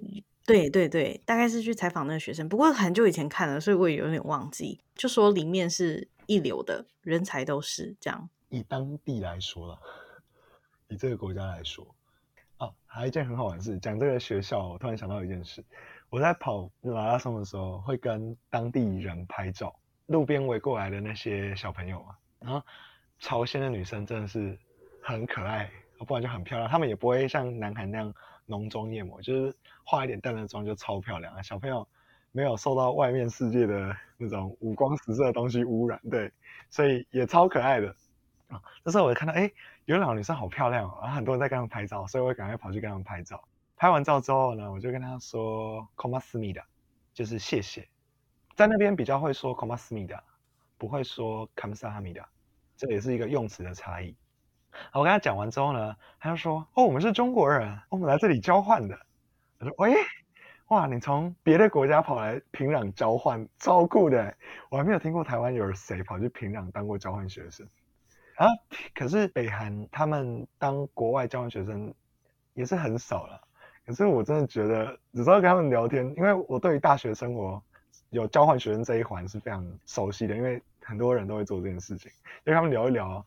[0.45, 4.81] 对对对，大概是去采访那个学生，不过很久以前看了，所以我也有点忘记。
[4.97, 8.29] 就说里面是一流的人才，都是这样。
[8.51, 9.81] 以当地来说了，
[10.89, 11.87] 以这个国家来说，
[12.59, 15.65] 哦，还有一件很好玩的事，讲这个学校，我突然想到一件事，
[16.11, 19.75] 我在跑马拉松的时候，会跟当地人拍照。
[20.07, 22.63] 路边围过来的那些小朋友啊，然后
[23.19, 24.59] 朝鲜的女生真的是
[25.03, 25.71] 很可爱，
[26.07, 26.71] 不然就很漂亮。
[26.71, 28.15] 她们也不会像南韩那样
[28.47, 29.55] 浓妆艳抹，就是
[29.85, 31.43] 化一点淡的妆就超漂亮啊。
[31.43, 31.87] 小朋友
[32.33, 36.33] 没有受到外面世界的那种五光十色的东西污染，对，
[36.71, 37.95] 所以也超可爱的
[38.49, 38.59] 啊。
[38.83, 39.53] 这时候我就看到，哎，
[39.85, 43.45] 有两个女生好漂亮哦，然后很多人在跟他们拍照，所以我赶快跑去跟他们拍照。
[43.79, 46.64] 拍完照之后呢，我就跟他说 k o m a s m i d a
[47.14, 47.89] 就是谢谢。
[48.57, 50.18] 在那边比较会说 “komasmida”，
[50.76, 52.24] 不会说 “kamsahamida”，
[52.76, 54.16] 这也是一个用词的差异。
[54.93, 58.99] 我跟他讲完之后呢，他就说：“哦，我们是中国人，我们来这里交换的。”
[59.61, 59.95] 我说：“喂，
[60.66, 64.37] 哇，你从别的国家跑来平壤交换，超酷的！
[64.70, 67.68] 我还没有听过台湾有谁跑去平壤当过交换学生
[68.35, 68.49] 啊。
[68.93, 71.95] 可是北韩他们当国外交换学生
[72.55, 73.47] 也是很少了。
[73.89, 77.61] 可是我真的觉得，只知道跟他们聊天，因为我对于大学生活。
[78.11, 82.11] 有交换学生这一环是非常熟悉的，因为很多人都会做这件事情。
[82.43, 83.22] 跟他们聊一聊，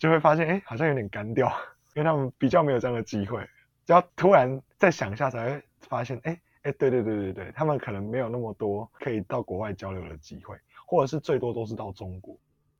[0.00, 1.46] 就会发现，哎，好像有点干掉，
[1.94, 3.48] 因为他们比较没有这样的机会。
[3.84, 10.56] 只要突然再想一下，才会发现，哎，哎，对对对对对，他们可能没有那么多可以到国外交流的机会，
[10.88, 12.36] 或者是最多都是到中国。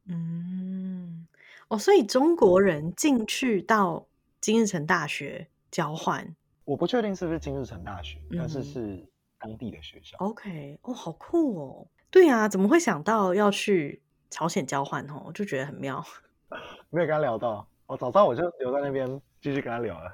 [0.06, 1.28] 嗯，
[1.68, 4.04] 哦，所以中国人进去到
[4.40, 6.34] 金日成大学交换，
[6.66, 9.02] 我不确定是不是金日成大学，但是是。
[9.38, 11.86] 当地的学校，OK，哦，好酷哦！
[12.10, 14.00] 对啊，怎么会想到要去
[14.30, 15.24] 朝鲜交换哦？
[15.26, 16.02] 我就觉得很妙。
[16.88, 19.06] 没有跟他聊到，我早知道我就留在那边
[19.42, 20.10] 继续跟他聊了。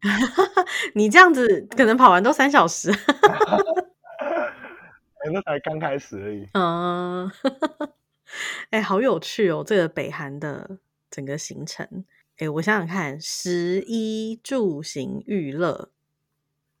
[0.96, 2.90] 你这样子可能跑完都三小时。
[5.20, 6.48] 哎，那才刚开始而已。
[6.54, 7.30] 嗯，
[8.70, 9.62] 哎，好有趣哦！
[9.62, 10.78] 这个北韩的
[11.10, 12.06] 整个行程，
[12.38, 15.90] 哎，我想想看，食衣住行娱乐，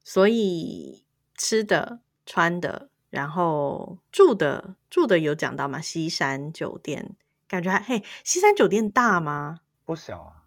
[0.02, 1.02] 所以。
[1.36, 5.80] 吃的、穿的，然后住的，住的有讲到吗？
[5.80, 7.16] 西山酒店，
[7.48, 9.62] 感觉还嘿，西山酒店大吗？
[9.84, 10.46] 不小啊，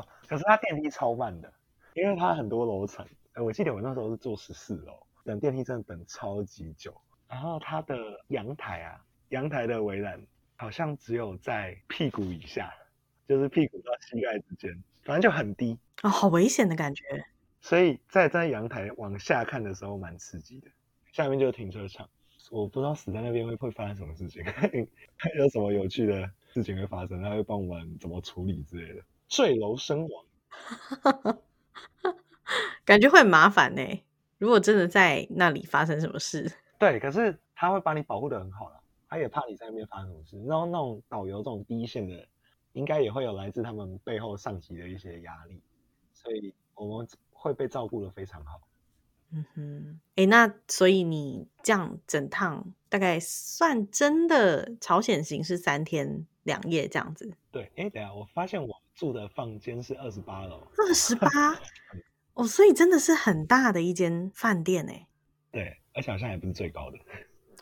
[0.00, 1.52] 哦，可是它电梯超慢的，
[1.94, 3.06] 因为它很多楼层。
[3.34, 6.92] 呃，我记得我那时候是坐十四楼，等电梯真的等超级久。
[7.28, 7.94] 然后它的
[8.30, 10.20] 阳台啊，阳台的围栏
[10.56, 12.74] 好像只有在屁股以下，
[13.28, 17.04] 就是屁股到膝盖之间，反正就很低哦，好危险的感觉。
[17.60, 20.68] 所以在在阳台往下看的时候蛮刺激的，
[21.12, 22.08] 下面就是停车场，
[22.50, 24.42] 我不知道死在那边会会发生什么事情，
[25.36, 31.38] 有什么有趣的事情会发生，他会帮我们怎么处理之类的，坠楼身亡，
[32.86, 33.82] 感觉会很麻烦呢。
[34.38, 40.38] 如果真的在那里发生什么事， 对，可是他会把你保护的很好了，他也怕你在那边发生什么事。
[40.48, 42.24] 然后那种导游这种第一线的，
[42.78, 45.60] 应该也会有来自他们背后上级的一些压力，
[46.14, 47.08] 所以我们。
[47.40, 48.60] 会被照顾的非常好，
[49.30, 57.32] 嗯哼，哎，那所以你这样整趟大概算真的朝鲜行是三天两夜这样子？
[57.52, 61.28] 对，哎，等下我发现我住的房间是二十八楼，二十八
[62.34, 65.06] 哦，所以真的是很大的一间饭店哎。
[65.52, 66.98] 对，而且好像也不是最高的。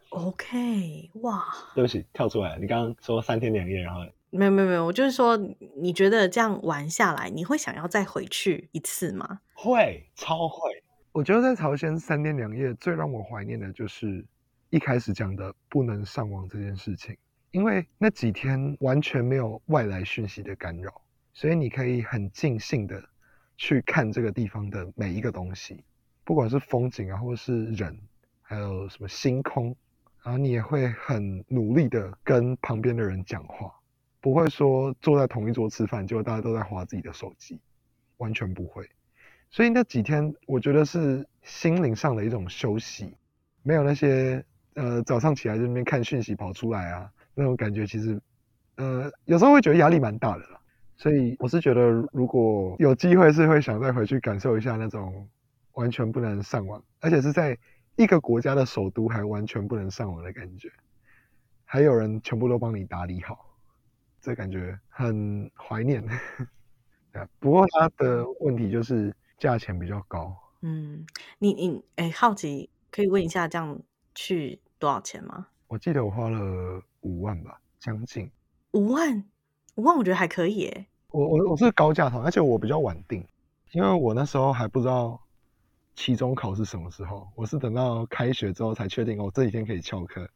[0.09, 1.45] OK，哇，
[1.75, 4.01] 对不起，跳出来，你刚刚说三天两夜，然后
[4.31, 5.37] 没有没有没有，我就是说，
[5.77, 9.41] 你觉得这样玩下来，你会想要再回去一次吗？
[9.55, 10.83] 会，超会。
[11.13, 14.23] 我觉得在朝鲜三天两夜最让我怀念的就是
[14.69, 17.17] 一开始讲的不能上网这件事情，
[17.53, 20.93] 因为那几天完全没有外来讯息的干扰，
[21.33, 23.03] 所以你可以很尽兴的
[23.57, 25.83] 去看这个地方的每一个东西，
[26.25, 27.99] 不管是风景啊，或者是人，
[28.43, 29.75] 还有什么星空，
[30.23, 33.73] 然后你也会很努力的跟旁边的人讲话，
[34.27, 37.61] 不会说坐在同一桌吃饭，结果大家都在划自己的手机，
[38.17, 38.91] 完全不会。
[39.51, 43.17] 所以那几天，我觉得是心灵上的一种休息，
[43.63, 48.21] 没有那些呃早上起来在那边看讯息跑出来啊那种感觉，其实
[48.75, 50.61] 呃有时候会觉得压力蛮大的啦。
[50.97, 55.29] 所以我是觉得，如果有机会，是会想再回去感受一下那种
[55.75, 57.57] 完全不能上网，而且是在
[57.95, 60.69] 一个国家的首都还完全不能上网的感觉，
[61.65, 63.46] 还有人全部都帮你打理好，
[64.27, 66.05] 这感觉很怀念。
[67.39, 69.15] 不过它的问题就是。
[69.39, 71.05] 价钱比较高，嗯，
[71.39, 73.79] 你你哎，好奇可以问一下，这样
[74.15, 75.49] 去多少钱吗？
[75.67, 78.31] 我记得我花了五万吧，将近
[78.71, 79.23] 五万，
[79.75, 80.87] 五万我觉得还可以诶。
[81.11, 83.23] 我我我是高价团，而且我比较晚定，
[83.73, 85.21] 因为我那时候还不知道
[85.95, 90.27] 期中考是什么时候，我是等到开学之后才确定，我这几天可以翘课，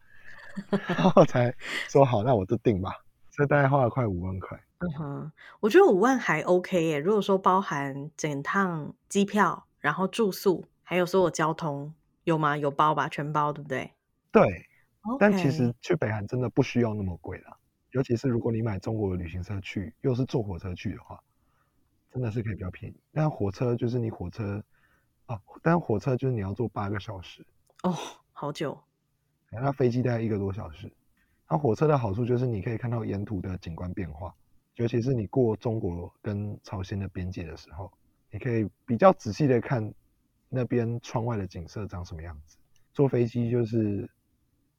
[0.86, 1.54] 然后才
[1.88, 2.92] 说好，那我就定吧。
[3.40, 4.62] 所以大概花了快五万块。
[4.80, 6.98] 嗯哼，我觉得五万还 OK 耶。
[6.98, 12.54] 如果说包含整趟机票，然后住宿，还有所有交通，有吗？
[12.54, 13.90] 有包吧，全包，对不对？
[14.30, 14.66] 对。
[15.18, 17.56] 但其实去北韩真的不需要那么贵了，
[17.92, 21.18] 尤其是如果你买中国的旅行社去，又是坐火车去的话，
[22.12, 23.00] 真的是可以比较便宜。
[23.10, 24.62] 但火车就是你火车
[25.24, 27.42] 啊，但火车就是你要坐八个小时。
[27.84, 27.96] 哦，
[28.32, 28.78] 好久。
[29.50, 30.92] 那飞机大概一个多小时。
[31.50, 34.32] 那火车的好处就是你可以看到沿途的景观变化。
[34.76, 37.92] 尤其是你过中国跟朝鲜的边界的时候，
[38.30, 39.92] 你可以比较仔细的看
[40.48, 42.56] 那边窗外的景色长什么样子。
[42.94, 44.08] 坐飞机就是，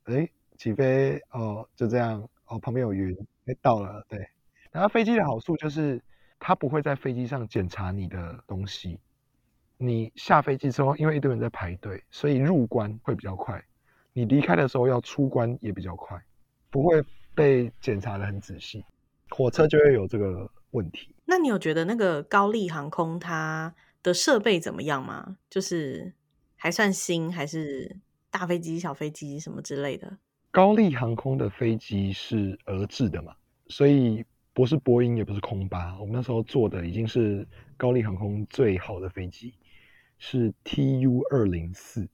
[0.05, 3.15] 哎，起飞哦，就这样哦，旁边有云，
[3.45, 4.25] 哎，到了，对。
[4.71, 6.01] 然后飞机的好处就是，
[6.39, 8.97] 它不会在飞机上检查你的东西。
[9.77, 13.61] 你下飞机之后，因为一堆人在排队，所以入关会比较快。
[14.13, 16.21] 你离开的时候要出关也比较快，
[16.71, 17.03] 不会
[17.35, 18.83] 被检查的很仔细。
[19.29, 21.13] 火车就会有这个问题。
[21.25, 25.37] 那你有觉得那个高丽航空它的设备怎么样吗？
[25.49, 26.11] 就是
[26.55, 27.95] 还算新，还是
[28.29, 30.17] 大飞机、小飞机什么之类的？
[30.49, 33.33] 高丽航空的飞机是俄制的嘛，
[33.67, 35.97] 所以不是波音，也不是空巴。
[35.97, 37.47] 我们那时候坐的已经是
[37.77, 39.53] 高丽航空最好的飞机，
[40.19, 42.05] 是 TU 二零四。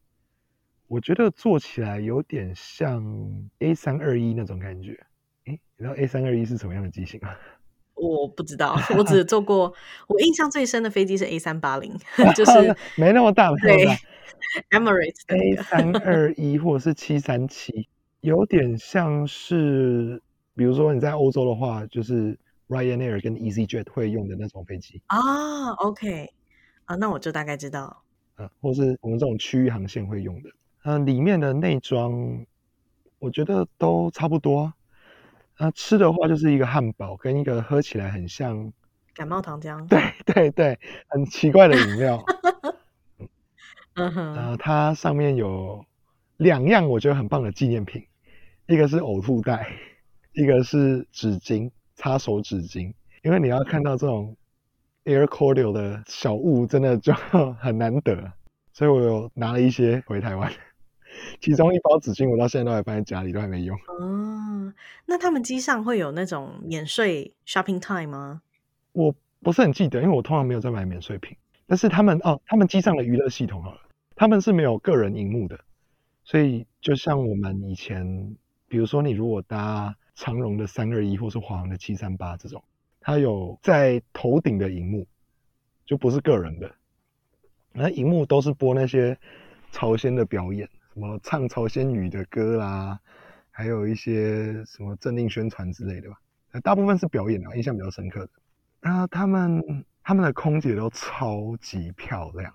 [0.88, 3.04] 我觉得坐起来有点像
[3.60, 4.98] A 三二一那种感觉。
[5.46, 7.36] 哎，你知道 A 三二一是什么样的机型吗？
[7.96, 9.74] 我不知道，我只 坐过。
[10.08, 11.92] 我印象最深的飞机是 A 三八零，
[12.36, 13.88] 就是没那么大，对
[14.70, 17.90] ，Emirates A 三二一或者是七三七，
[18.22, 20.22] 有点像是，
[20.56, 22.38] 比如说你在欧洲的话，就是
[22.70, 25.72] Ryanair 跟 EasyJet 会用的那种飞机啊。
[25.80, 26.32] OK，
[26.86, 28.04] 啊，那我就大概知道，
[28.38, 30.50] 嗯，或是我们这种区域航线会用的。
[30.88, 32.46] 嗯，里面的内装，
[33.20, 34.72] 我觉得都差不多。
[35.58, 38.72] 那吃的话就是一个汉堡跟一个喝起来很像
[39.14, 40.80] 感冒糖浆，对对对，
[41.10, 42.24] 很奇怪的饮料。
[43.96, 45.86] 嗯哼，然后它上面有
[46.38, 48.02] 两样我觉得很棒的纪念品，
[48.68, 49.68] 一个是呕吐袋，
[50.32, 52.94] 一个是纸巾，擦手纸巾。
[53.24, 54.38] 因为你要看到这种
[55.04, 57.12] air cordial 的小物，真的就
[57.60, 58.32] 很难得，
[58.72, 60.50] 所以我有拿了一些回台湾。
[61.40, 63.78] 其中一包纸巾，我到现在都还放在家里，都还没用。
[63.88, 64.74] 哦，
[65.06, 68.42] 那他们机上会有那种免税 shopping time 吗？
[68.94, 71.38] 我不是很记得，因为我通常没有在买免税品。
[71.66, 73.82] 但是他们哦，他们机上的娱乐系统好了，
[74.16, 75.60] 他们是没有个人荧幕的，
[76.24, 78.36] 所以就像我们以前，
[78.68, 82.64] 比如说你如果搭长荣的三二一，或是华航的七三八这种，
[83.02, 85.06] 它有在头顶的荧幕，
[85.86, 86.74] 就不是个人的，
[87.74, 89.18] 那荧幕都是播那些
[89.72, 90.70] 朝鲜的表演。
[90.98, 93.00] 什么唱朝鲜语的歌啦，
[93.52, 96.18] 还有一些什么政令宣传之类的吧，
[96.64, 98.30] 大部分是表演啊，印象比较深刻的。
[98.82, 102.52] 那他们他们的空姐都超级漂亮，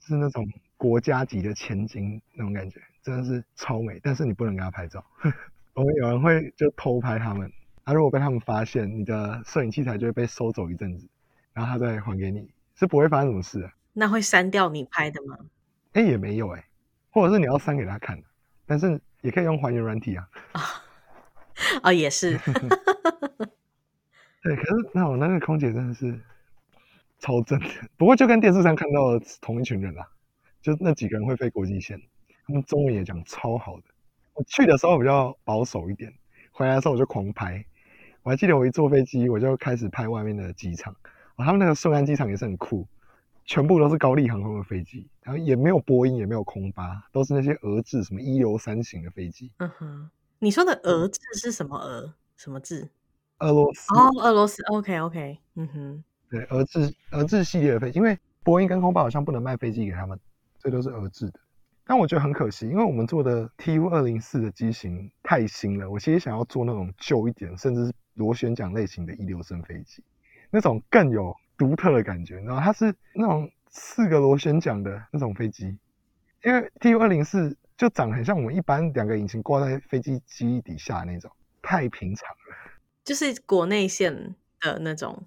[0.00, 0.44] 是那种
[0.76, 4.00] 国家级的千金那种感觉，真的是超美。
[4.02, 5.04] 但是你不能给她拍照，
[5.74, 7.48] 我们有人会就偷拍他们，
[7.84, 11.06] 啊，如果被他们发现，你的摄影器材就会被收走一阵子，
[11.52, 13.70] 然后他再还给你，是不会发生什么事的。
[13.92, 15.38] 那会删掉你拍的吗？
[15.92, 16.64] 哎，也没有哎，
[17.14, 18.20] 或者是你要删给他看，
[18.66, 20.28] 但是也可以用还原软体啊。
[21.80, 22.36] 啊，也是。
[24.42, 26.20] 对，可是那我那个空姐真的是
[27.20, 30.08] 超正的，不过就跟电视上看到的同一群人啦，
[30.60, 32.02] 就那几个人会飞国际线，
[32.46, 33.84] 他们中文也讲超好的。
[34.34, 36.12] 我去的时候比较保守一点，
[36.50, 37.64] 回来的时候我就狂拍。
[38.24, 40.96] 我还记得我一坐飞机，我就开始拍外面的机场。
[41.36, 42.86] 他们那个顺安机场也是很酷，
[43.44, 49.50] 全部都是高丽航空的飞机，然后也没有波音，也没有空巴，都是那些俄制什么一流三型的飞机。
[49.58, 52.14] 嗯哼，你说的俄制是什么俄？
[52.36, 52.88] 什么制？
[53.38, 60.18] 俄罗斯哦，俄罗斯，OK OK，嗯哼，对，俄制俄制系列的飞机，因为波音跟空巴好像不能卖飞机给他们，
[60.58, 61.40] 这都是俄制的。
[61.86, 70.02] 但我觉得很可惜，因为我们做的 TU 二零四的机型太新了，我其实想要做那种旧一点，甚至是螺旋桨类型的一流升飞机，
[70.50, 72.36] 那种更有独特的感觉。
[72.40, 75.76] 然后它是那种四个螺旋桨的那种飞机，
[76.44, 81.30] 因为 TU 二零四就长得很像我们一般两个引擎挂在飞机机翼底下那种，
[81.62, 82.72] 太平常了。
[83.04, 85.26] 就是国内线的那种，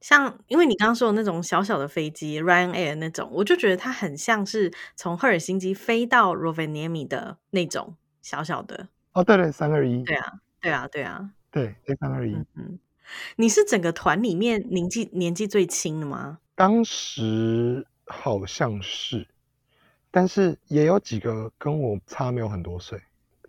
[0.00, 8.88] 像因为你刚刚说的那种小小的飞机，Ryanair 那种，我就觉得它很像是从赫尔辛基飞到 Rovaniemi 的那种小小的。
[9.12, 10.04] 哦，对对，三二一。
[10.04, 11.30] 对啊，对啊，对啊。
[11.50, 12.34] 对，A 三二一。
[12.54, 12.78] 嗯，
[13.36, 16.38] 你是整个团里面年纪年纪最轻的吗？
[16.54, 19.26] 当时好像是，
[20.10, 23.00] 但是也有几个跟我差没有很多岁，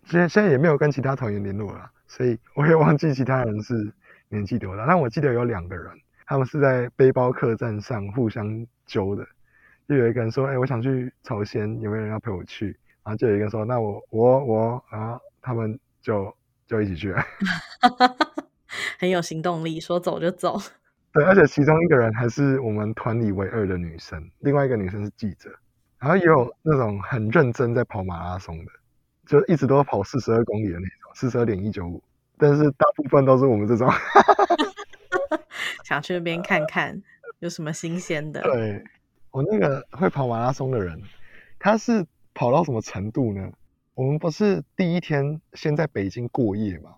[0.06, 1.90] 现在现在也没有跟其他团员联络了。
[2.06, 3.92] 所以我也忘记其他人是
[4.28, 5.90] 年纪多大，但我记得有两个人，
[6.26, 9.26] 他们是在背包客栈上互相揪的。
[9.88, 12.68] 就有一个人说：“哎，我想去朝鲜，有没有人要陪我去？”
[13.04, 16.34] 然后就有一个人说：“那我我我。”然后他们就
[16.66, 17.22] 就一起去了，
[18.98, 20.58] 很有行动力，说走就走。
[21.12, 25.50] 对，而且其中一个人还是我们团里唯二的女生，另外一个女生是记者，
[25.98, 28.72] 然后也有那种很认真在跑马拉松的。
[29.24, 32.02] 就一直都跑四十二公里的那种，四十二点一九五，
[32.36, 33.88] 但是大部分都是我们这种，
[35.84, 37.00] 想去那边看看
[37.38, 38.42] 有什么新鲜的。
[38.42, 38.82] 对，
[39.30, 41.00] 我那个会跑马拉松的人，
[41.58, 42.04] 他是
[42.34, 43.52] 跑到什么程度呢？
[43.94, 46.90] 我们不是第一天先在北京过夜嘛，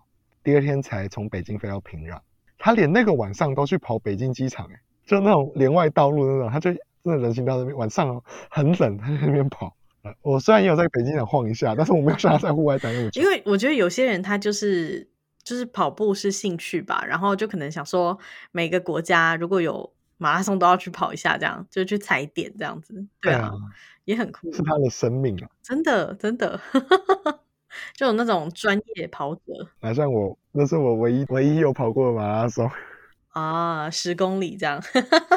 [0.45, 2.19] 第二天才从北京飞到平壤，
[2.57, 9.75] 他连那个晚上都去跑北京机场，哎，就那种连外道路那种，他就真的人行道那边晚上哦很冷，他在那边跑。
[10.21, 13.19] 我虽然也有在北京想晃一下，但是我没有像他在户外待那么久。
[13.21, 15.09] 因为我觉得有些人他就是
[15.43, 18.17] 就是跑步是兴趣吧，然后就可能想说
[18.51, 23.03] 每个国家如果有马拉松都要去跑一下，这样就去踩点这样子。
[23.19, 23.51] 对啊，
[24.03, 24.53] 也很酷。
[24.53, 25.49] 是他的生命啊！
[25.63, 26.61] 真的真的，
[27.93, 29.41] 就有那种专业跑者。
[29.81, 32.69] 好像我，那是我唯一唯一有跑过的马拉松
[33.33, 34.81] 啊，十公里这样。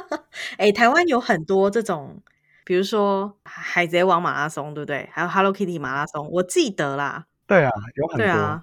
[0.59, 2.23] 哎，台湾有很多这种。
[2.65, 5.09] 比如说海贼王马拉松，对不对？
[5.11, 7.25] 还有 Hello Kitty 马拉松，我记得啦。
[7.47, 8.63] 对啊，有很多，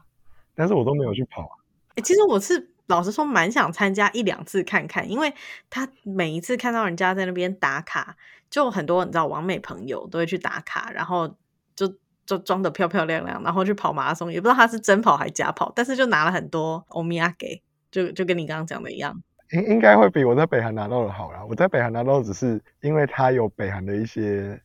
[0.53, 1.57] 但是我都没有去跑啊。
[1.95, 5.34] 哎，其实我是老实说，蛮想参加一两次看看，因为
[5.71, 8.15] 他每一次看到人家在那边打卡，
[8.47, 11.36] 就很多你知道，网美朋友都会去打卡，然后
[11.76, 11.91] 就
[12.26, 17.61] 就装的漂漂亮亮，然后去跑马拉松，也不知道他是真跑还是假跑，但是就拿了很多欧米亚给，
[17.91, 19.21] 就就跟你刚刚讲的一样。
[19.51, 21.45] 应应该会比我在北韩拿到的好啦。
[21.47, 24.59] 我在北韩拿到只是因为它有北韩的一些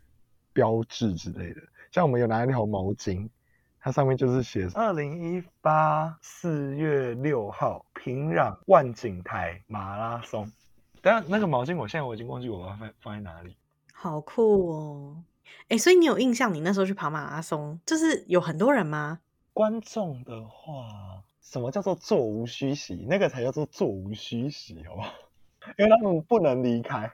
[0.54, 1.60] 标志之类的，
[1.92, 3.28] 像我们有拿一条毛巾，
[3.78, 10.50] 它上面就是写二零一八四月六号平壤万景台马拉松。
[11.02, 13.54] 但那个毛巾我现在我已经忘记我要放放在哪里。
[13.92, 15.16] 好酷哦！
[15.68, 19.20] 哎，所以你有印象你那时候去跑马拉松，就是有很多人吗？
[19.52, 21.22] 观众的话。
[21.42, 23.06] 什么叫做座无虚席？
[23.08, 25.12] 那个才叫做座无虚席，好不好？
[25.78, 27.10] 因为他们不能离开，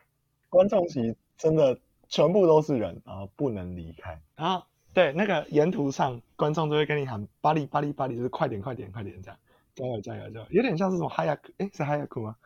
[0.51, 4.21] 观众席真的全部都是人啊，不能离开。
[4.35, 9.39] 然后对那个沿途上，观众都会跟你喊“巴黎巴黎巴黎”，就是快点快点快点这样，
[9.75, 12.37] 加油加油加油，有点像是什么哈亚克，哎是哈亚克吗？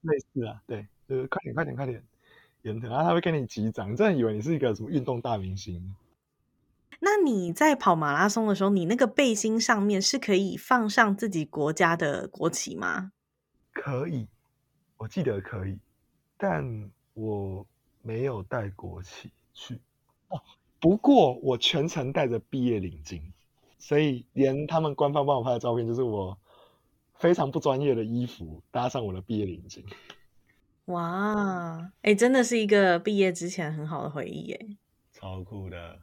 [0.00, 2.02] 类似啊，对，就是快点快点快点
[2.74, 5.94] 然后他会跟你击掌，真的以为你是一个什么运动大明星。
[7.00, 13.12] 那你在跑马拉松的时候，你那个背心上面是可以放上自己国家的国旗吗？
[13.72, 14.26] 可以，
[14.96, 15.78] 我记得可以，
[16.38, 17.66] 但我
[18.02, 19.78] 没有带国旗去。
[20.28, 20.40] 哦，
[20.80, 23.20] 不过我全程带着毕业领巾，
[23.78, 26.38] 所以连他们官方帮我拍的照片，就是我
[27.14, 29.84] 非常不专业的衣服搭上我的毕业领巾。
[30.86, 34.66] 哇，哎，真的是一个毕业之前很好的回忆，哎，
[35.12, 35.98] 超酷的。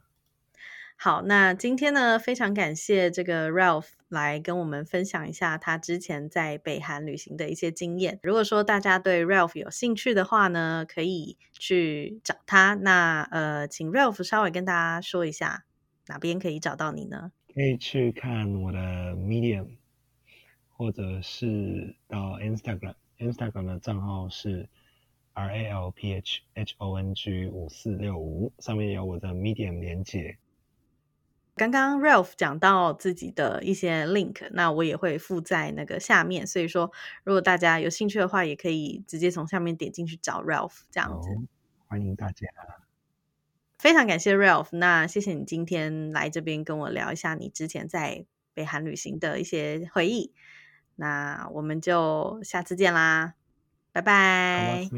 [0.96, 8.20] 好，那今天呢，非常感谢这个 Ralph 来跟我们分享一下他之前在北韩旅行的一些经验。
[8.22, 12.74] 如果说大家对 Ralph 有兴趣的话呢，可以去找他。
[12.74, 15.64] 那呃，请 Ralph 稍微跟大家说一下
[16.06, 17.32] 哪边可以找到你呢？
[17.52, 18.78] 可以去看我的
[19.14, 19.76] Medium，
[20.68, 22.38] 或者是到
[23.18, 24.68] Instagram，Instagram 的账号是
[25.32, 30.38] R A L P H H O N G 五四六五，上面有我的 Medium 连接。
[31.56, 36.44] 刚刚 Ralph 讲到自己的一些 link，那我也会附在那个下面。
[36.44, 36.90] 所以说，
[37.22, 41.28] 如果大家有兴趣的话，也可以直接从下面点进去找 Ralph 这样子。
[41.86, 42.48] 欢迎大家，
[43.78, 44.76] 非常感谢 Ralph。
[44.76, 50.32] 那谢谢你今天来这边跟我聊一下你之前在北韩旅行的一些回忆。
[50.96, 53.34] 那我们就下次见啦，
[53.92, 54.90] 拜拜。